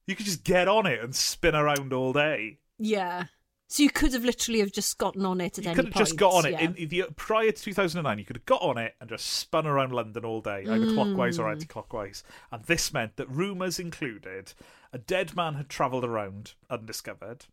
you 0.05 0.15
could 0.15 0.25
just 0.25 0.45
get 0.45 0.67
on 0.67 0.85
it 0.85 1.03
and 1.03 1.13
spin 1.13 1.55
around 1.55 1.91
all 1.91 2.13
day. 2.13 2.59
Yeah. 2.79 3.25
So 3.69 3.83
you 3.83 3.89
could 3.89 4.13
have 4.13 4.23
literally 4.23 4.61
have 4.61 4.71
just 4.71 4.97
gotten 4.97 5.25
on 5.25 5.41
it 5.41 5.57
at 5.57 5.65
You 5.65 5.71
any 5.71 5.75
could 5.75 5.85
have 5.87 5.93
just 5.95 6.15
got 6.15 6.33
on 6.33 6.45
it 6.45 6.53
yeah. 6.53 6.61
in, 6.61 6.75
in 6.75 6.87
the, 6.87 7.03
prior 7.17 7.51
to 7.51 7.61
2009. 7.61 8.17
You 8.17 8.23
could 8.23 8.37
have 8.37 8.45
got 8.45 8.61
on 8.61 8.77
it 8.77 8.95
and 9.01 9.09
just 9.09 9.25
spun 9.27 9.67
around 9.67 9.91
London 9.91 10.23
all 10.23 10.39
day, 10.39 10.65
either 10.69 10.93
clockwise 10.93 11.37
Mm. 11.37 11.41
or 11.43 11.51
anti-clockwise. 11.51 12.23
And 12.49 12.63
this 12.63 12.93
meant 12.93 13.17
that 13.17 13.29
rumours 13.29 13.77
included 13.77 14.53
a 14.93 14.97
dead 14.97 15.35
man 15.35 15.55
had 15.55 15.67
travelled 15.67 16.05
around 16.05 16.53
undiscovered, 16.69 17.45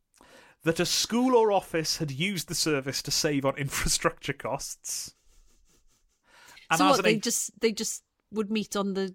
that 0.62 0.78
a 0.78 0.87
school 0.87 1.35
or 1.35 1.50
office 1.50 1.97
had 1.97 2.12
used 2.12 2.47
the 2.47 2.54
service 2.54 3.02
to 3.02 3.11
save 3.11 3.44
on 3.44 3.56
infrastructure 3.59 4.33
costs. 4.33 5.16
And 6.71 6.78
so 6.78 6.90
what? 6.90 7.02
They 7.02 7.14
en- 7.14 7.21
just 7.21 7.61
they 7.61 7.73
just 7.73 8.04
would 8.30 8.52
meet 8.52 8.76
on 8.76 8.94
the 8.94 9.14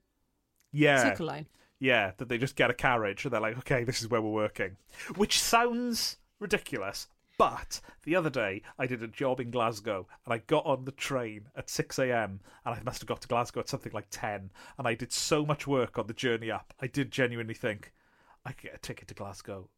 yeah, 0.73 1.01
circle 1.01 1.27
line. 1.27 1.47
Yeah, 1.79 2.11
that 2.17 2.27
they 2.27 2.37
just 2.37 2.57
get 2.57 2.69
a 2.69 2.73
carriage 2.73 3.23
and 3.23 3.33
they're 3.33 3.39
like, 3.39 3.57
okay, 3.59 3.85
this 3.85 4.01
is 4.01 4.09
where 4.09 4.21
we're 4.21 4.29
working. 4.29 4.75
Which 5.15 5.39
sounds 5.39 6.17
ridiculous. 6.39 7.07
But 7.37 7.79
the 8.03 8.17
other 8.17 8.29
day, 8.29 8.63
I 8.77 8.85
did 8.85 9.01
a 9.01 9.07
job 9.07 9.39
in 9.39 9.49
Glasgow 9.49 10.07
and 10.25 10.33
I 10.33 10.39
got 10.39 10.65
on 10.65 10.83
the 10.83 10.91
train 10.91 11.47
at 11.55 11.69
6 11.69 11.97
a.m. 11.99 12.41
and 12.65 12.75
I 12.75 12.81
must 12.83 12.99
have 12.99 13.07
got 13.07 13.21
to 13.21 13.29
Glasgow 13.29 13.61
at 13.61 13.69
something 13.69 13.93
like 13.93 14.07
10. 14.11 14.51
And 14.77 14.87
I 14.87 14.93
did 14.93 15.13
so 15.13 15.45
much 15.45 15.65
work 15.65 15.97
on 15.97 16.07
the 16.07 16.13
journey 16.13 16.51
up. 16.51 16.73
I 16.81 16.87
did 16.87 17.11
genuinely 17.11 17.53
think 17.53 17.93
I 18.43 18.51
could 18.51 18.63
get 18.63 18.75
a 18.75 18.79
ticket 18.79 19.07
to 19.07 19.13
Glasgow 19.13 19.69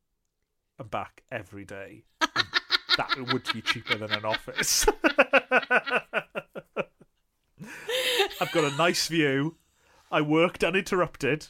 and 0.80 0.90
back 0.90 1.22
every 1.32 1.64
day. 1.64 2.06
And 2.22 2.46
that 2.98 3.16
would 3.32 3.44
be 3.54 3.62
cheaper 3.62 3.96
than 3.96 4.12
an 4.12 4.26
office. 4.26 4.88
I've 8.42 8.52
got 8.52 8.74
a 8.74 8.76
nice 8.76 9.08
view. 9.08 9.58
I 10.12 10.22
worked 10.22 10.64
uninterrupted. 10.64 11.48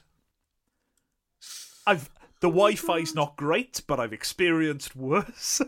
I've 1.87 2.09
the 2.41 2.49
Wi-Fi's 2.49 3.15
not 3.15 3.37
great, 3.37 3.81
but 3.87 3.99
I've 3.99 4.13
experienced 4.13 4.95
worse. 4.95 5.61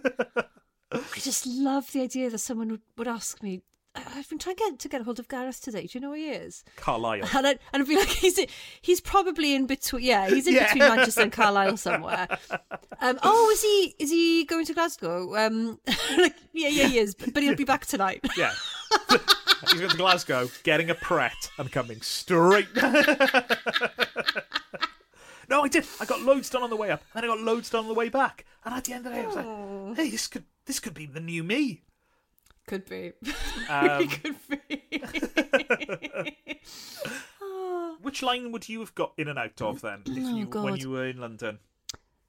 I 0.91 0.99
just 1.15 1.47
love 1.47 1.91
the 1.91 2.01
idea 2.01 2.29
that 2.29 2.37
someone 2.39 2.69
would, 2.69 2.81
would 2.97 3.07
ask 3.07 3.41
me. 3.41 3.61
"I- 3.95 4.03
I've 4.15 4.29
been 4.29 4.37
trying 4.39 4.55
to 4.57 4.63
get 4.69 4.79
to 4.79 4.89
get 4.89 5.01
a 5.01 5.03
hold 5.03 5.19
of 5.19 5.27
Gareth 5.27 5.61
today. 5.61 5.81
Do 5.87 5.89
you 5.93 5.99
know 6.01 6.09
where 6.09 6.17
he 6.19 6.29
is? 6.29 6.63
Carlisle. 6.75 7.25
And 7.35 7.47
I'd, 7.47 7.59
and 7.73 7.81
I'd 7.83 7.87
be 7.87 7.95
like, 7.95 8.07
he's 8.09 8.39
he's 8.81 9.01
probably 9.01 9.55
in 9.55 9.65
between. 9.65 10.03
Yeah, 10.03 10.27
he's 10.29 10.45
in 10.47 10.53
Yeah. 10.55 10.65
between 10.73 10.89
Manchester 10.95 11.21
and 11.21 11.31
Carlisle 11.31 11.77
somewhere. 11.77 12.27
Um, 13.01 13.17
oh, 13.23 13.49
is 13.51 13.61
he 13.61 13.95
is 13.99 14.09
he 14.11 14.45
going 14.45 14.65
to 14.65 14.73
Glasgow? 14.73 15.35
Um, 15.35 15.79
like, 16.17 16.35
yeah, 16.53 16.67
yeah, 16.69 16.87
he 16.87 16.97
is. 16.99 17.15
But, 17.15 17.33
but 17.33 17.43
he'll 17.43 17.55
be 17.55 17.63
back 17.65 17.85
tonight. 17.85 18.23
Yeah. 18.37 18.51
He's 19.71 19.79
going 19.79 19.91
to 19.91 19.97
Glasgow, 19.97 20.49
getting 20.63 20.89
a 20.89 20.95
Pret, 20.95 21.49
and 21.57 21.71
coming 21.71 22.01
straight. 22.01 22.67
no, 25.53 25.63
I 25.63 25.67
did. 25.67 25.85
I 26.01 26.05
got 26.05 26.21
loads 26.21 26.49
done 26.49 26.63
on 26.63 26.69
the 26.69 26.75
way 26.75 26.89
up, 26.91 27.03
and 27.13 27.23
then 27.23 27.29
I 27.29 27.35
got 27.35 27.43
loads 27.43 27.69
done 27.69 27.81
on 27.83 27.87
the 27.87 27.93
way 27.93 28.09
back. 28.09 28.45
And 28.65 28.73
at 28.73 28.83
the 28.85 28.93
end 28.93 29.05
of 29.05 29.11
the 29.13 29.17
day, 29.19 29.23
I 29.23 29.27
was 29.27 29.35
Oh. 29.37 29.85
like, 29.89 29.97
"Hey, 29.97 30.09
this 30.09 30.27
could 30.27 30.45
this 30.65 30.79
could 30.79 30.93
be 30.93 31.05
the 31.05 31.19
new 31.19 31.43
me." 31.43 31.83
Could 32.65 32.85
be. 32.89 33.11
Um, 33.69 34.07
Could 34.23 34.35
be. 34.49 34.81
which 38.01 38.21
line 38.23 38.51
would 38.51 38.67
you 38.67 38.79
have 38.79 38.93
got 38.95 39.13
in 39.17 39.27
and 39.27 39.37
out 39.39 39.61
of 39.61 39.81
then, 39.81 40.01
if 40.05 40.17
you 40.17 40.23
when 40.23 40.47
Oh, 40.47 40.69
God. 40.69 40.81
you 40.81 40.89
were 40.89 41.05
in 41.05 41.17
London? 41.19 41.59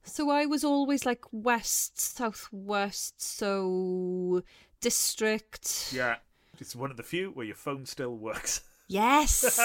So 0.03 0.29
I 0.29 0.45
was 0.45 0.63
always 0.63 1.05
like 1.05 1.23
west, 1.31 1.99
southwest, 1.99 3.21
so 3.21 4.43
district. 4.81 5.91
Yeah, 5.93 6.17
it's 6.59 6.75
one 6.75 6.91
of 6.91 6.97
the 6.97 7.03
few 7.03 7.31
where 7.31 7.45
your 7.45 7.55
phone 7.55 7.85
still 7.85 8.15
works. 8.15 8.61
Yes. 8.87 9.59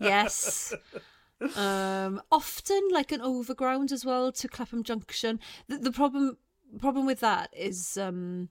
yes. 0.00 0.74
Um, 1.56 2.20
often 2.32 2.80
like 2.90 3.12
an 3.12 3.20
overground 3.20 3.92
as 3.92 4.04
well 4.04 4.32
to 4.32 4.48
Clapham 4.48 4.82
Junction. 4.82 5.38
The, 5.68 5.78
the 5.78 5.92
problem 5.92 6.36
problem 6.80 7.06
with 7.06 7.20
that 7.20 7.50
is 7.56 7.96
um, 7.96 8.48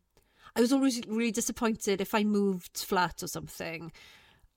I 0.56 0.62
was 0.62 0.71
always 0.73 1.02
really 1.08 1.32
disappointed 1.32 2.02
if 2.02 2.15
I 2.15 2.23
moved 2.23 2.78
flat 2.78 3.21
or 3.21 3.28
something, 3.28 3.91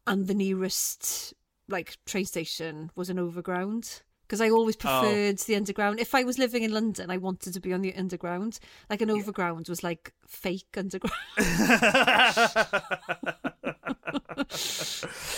and 0.07 0.27
the 0.27 0.35
nearest 0.35 1.35
like 1.69 1.97
train 2.07 2.25
station 2.25 2.91
was 2.95 3.11
an 3.11 3.19
overground. 3.19 4.03
Because 4.23 4.41
I 4.41 4.51
always 4.51 4.77
preferred 4.77 5.39
the 5.39 5.57
underground. 5.57 5.99
If 5.99 6.15
I 6.15 6.23
was 6.23 6.39
living 6.39 6.63
in 6.63 6.73
London, 6.73 7.11
I 7.11 7.17
wanted 7.17 7.53
to 7.53 7.61
be 7.61 7.73
on 7.73 7.81
the 7.81 7.93
underground. 7.97 8.61
Like 8.89 9.01
an 9.03 9.11
overground 9.11 9.67
was 9.69 9.83
like 9.83 10.13
fake 10.25 10.77
underground. 10.77 11.13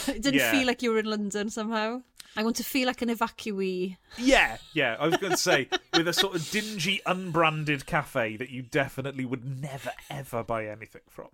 it 0.09 0.20
didn't 0.20 0.35
Yeah. 0.35 0.50
feel 0.50 0.66
like 0.66 0.83
you 0.83 0.90
were 0.92 0.98
in 0.98 1.07
London 1.07 1.48
somehow. 1.48 2.02
I 2.37 2.45
want 2.45 2.57
to 2.57 2.64
feel 2.64 2.87
like 2.87 3.03
an 3.03 3.09
evacuee. 3.09 3.97
Yeah, 4.16 4.57
yeah. 4.73 4.97
I 4.99 5.07
was 5.07 5.16
going 5.18 5.33
to 5.33 5.37
say 5.37 5.68
with 5.95 6.09
a 6.09 6.12
sort 6.12 6.35
of 6.35 6.51
dingy, 6.51 7.01
unbranded 7.05 7.87
cafe 7.87 8.37
that 8.37 8.51
you 8.51 8.62
definitely 8.62 9.25
would 9.25 9.45
never 9.45 9.92
ever 10.11 10.42
buy 10.42 10.66
anything 10.66 11.03
from. 11.09 11.29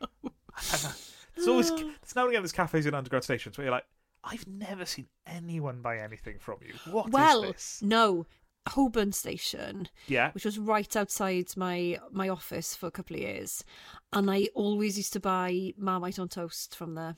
It's 1.36 1.48
always 1.48 1.70
it's 1.70 2.14
now 2.14 2.22
and 2.22 2.30
again 2.30 2.42
there's 2.42 2.52
cafes 2.52 2.86
in 2.86 2.94
underground 2.94 3.24
stations 3.24 3.58
where 3.58 3.64
you're 3.66 3.74
like, 3.74 3.86
I've 4.22 4.46
never 4.46 4.84
seen 4.84 5.06
anyone 5.26 5.82
buy 5.82 5.98
anything 5.98 6.38
from 6.38 6.58
you. 6.64 6.74
What 6.90 7.08
is 7.08 7.12
well, 7.12 7.42
this? 7.42 7.80
no, 7.82 8.26
Holborn 8.68 9.12
Station, 9.12 9.88
Yeah, 10.06 10.30
which 10.32 10.44
was 10.44 10.58
right 10.58 10.94
outside 10.96 11.48
my 11.56 11.98
my 12.10 12.28
office 12.28 12.74
for 12.74 12.86
a 12.86 12.90
couple 12.90 13.16
of 13.16 13.22
years, 13.22 13.64
and 14.12 14.30
I 14.30 14.48
always 14.54 14.96
used 14.96 15.12
to 15.14 15.20
buy 15.20 15.74
Marmite 15.76 16.18
on 16.18 16.28
toast 16.28 16.76
from 16.76 16.94
there 16.94 17.16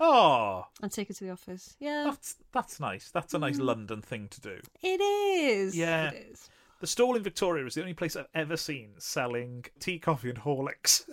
oh, 0.00 0.64
and 0.82 0.90
take 0.90 1.10
it 1.10 1.14
to 1.18 1.24
the 1.24 1.30
office. 1.30 1.76
Yeah, 1.78 2.04
that's 2.06 2.36
that's 2.52 2.80
nice. 2.80 3.10
That's 3.12 3.34
a 3.34 3.38
nice 3.38 3.58
Mm. 3.58 3.64
London 3.66 4.02
thing 4.02 4.28
to 4.28 4.40
do. 4.40 4.58
it 4.82 5.00
is. 5.00 5.76
Yeah. 5.76 6.10
it 6.10 6.28
is. 6.32 6.48
The 6.80 6.86
stall 6.86 7.14
in 7.14 7.22
Victoria 7.22 7.66
is 7.66 7.74
the 7.74 7.82
only 7.82 7.92
place 7.94 8.16
I've 8.16 8.26
ever 8.34 8.56
seen 8.56 8.92
selling 8.98 9.66
tea, 9.80 9.98
coffee, 9.98 10.30
and 10.30 10.38
Horlicks. 10.40 11.04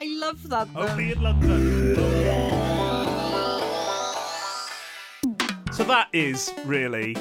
I 0.00 0.06
love 0.20 0.46
that. 0.50 0.72
Though. 0.74 0.80
Only 0.86 1.12
in 1.12 1.22
London. 1.22 1.94
So 5.72 5.84
that 5.84 6.08
is 6.12 6.52
really 6.64 7.16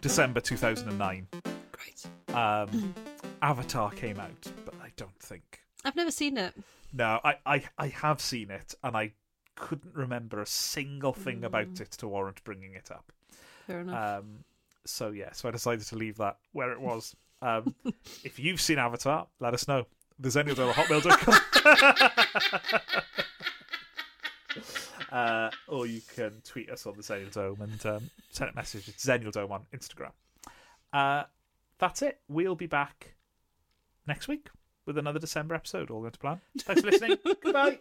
December 0.00 0.40
2009. 0.40 1.26
Great. 1.72 2.06
Um, 2.36 2.94
Avatar 3.42 3.90
came 3.90 4.18
out, 4.20 4.50
but 4.64 4.74
I 4.82 4.90
don't 4.96 5.18
think. 5.20 5.60
I've 5.84 5.96
never 5.96 6.10
seen 6.10 6.36
it. 6.38 6.54
No, 6.92 7.20
I, 7.24 7.36
I, 7.46 7.62
I 7.78 7.88
have 7.88 8.20
seen 8.20 8.50
it, 8.50 8.74
and 8.82 8.96
I 8.96 9.12
couldn't 9.54 9.94
remember 9.94 10.40
a 10.40 10.46
single 10.46 11.12
thing 11.12 11.44
about 11.44 11.80
it 11.80 11.90
to 11.92 12.08
warrant 12.08 12.42
bringing 12.44 12.74
it 12.74 12.90
up. 12.90 13.12
Fair 13.66 13.80
enough. 13.80 14.20
Um, 14.20 14.44
so 14.84 15.10
yeah, 15.10 15.32
so 15.32 15.48
I 15.48 15.52
decided 15.52 15.86
to 15.86 15.96
leave 15.96 16.16
that 16.16 16.38
where 16.52 16.72
it 16.72 16.80
was. 16.80 17.14
Um, 17.42 17.74
if 18.24 18.38
you've 18.38 18.60
seen 18.60 18.78
Avatar, 18.78 19.26
let 19.38 19.54
us 19.54 19.68
know. 19.68 19.86
There's 20.18 20.36
any 20.36 20.50
other 20.50 20.70
hotmail.com. 20.72 21.40
uh, 25.12 25.50
or 25.68 25.86
you 25.86 26.00
can 26.14 26.42
tweet 26.44 26.70
us 26.70 26.86
on 26.86 26.94
the 26.96 27.02
Xennial 27.02 27.32
Dome 27.32 27.60
and 27.62 27.86
um, 27.86 28.10
send 28.30 28.50
a 28.50 28.54
message. 28.54 28.88
It's 28.88 29.06
Xennial 29.06 29.32
Dome 29.32 29.52
on 29.52 29.62
Instagram. 29.74 30.12
Uh, 30.92 31.24
that's 31.78 32.02
it. 32.02 32.20
We'll 32.28 32.56
be 32.56 32.66
back 32.66 33.14
next 34.06 34.28
week 34.28 34.48
with 34.90 34.98
another 34.98 35.20
December 35.20 35.54
episode. 35.54 35.90
All 35.90 36.00
going 36.00 36.12
to 36.12 36.18
plan. 36.18 36.40
Thanks 36.58 36.82
for 36.82 36.90
listening. 36.90 37.16
Goodbye. 37.42 37.78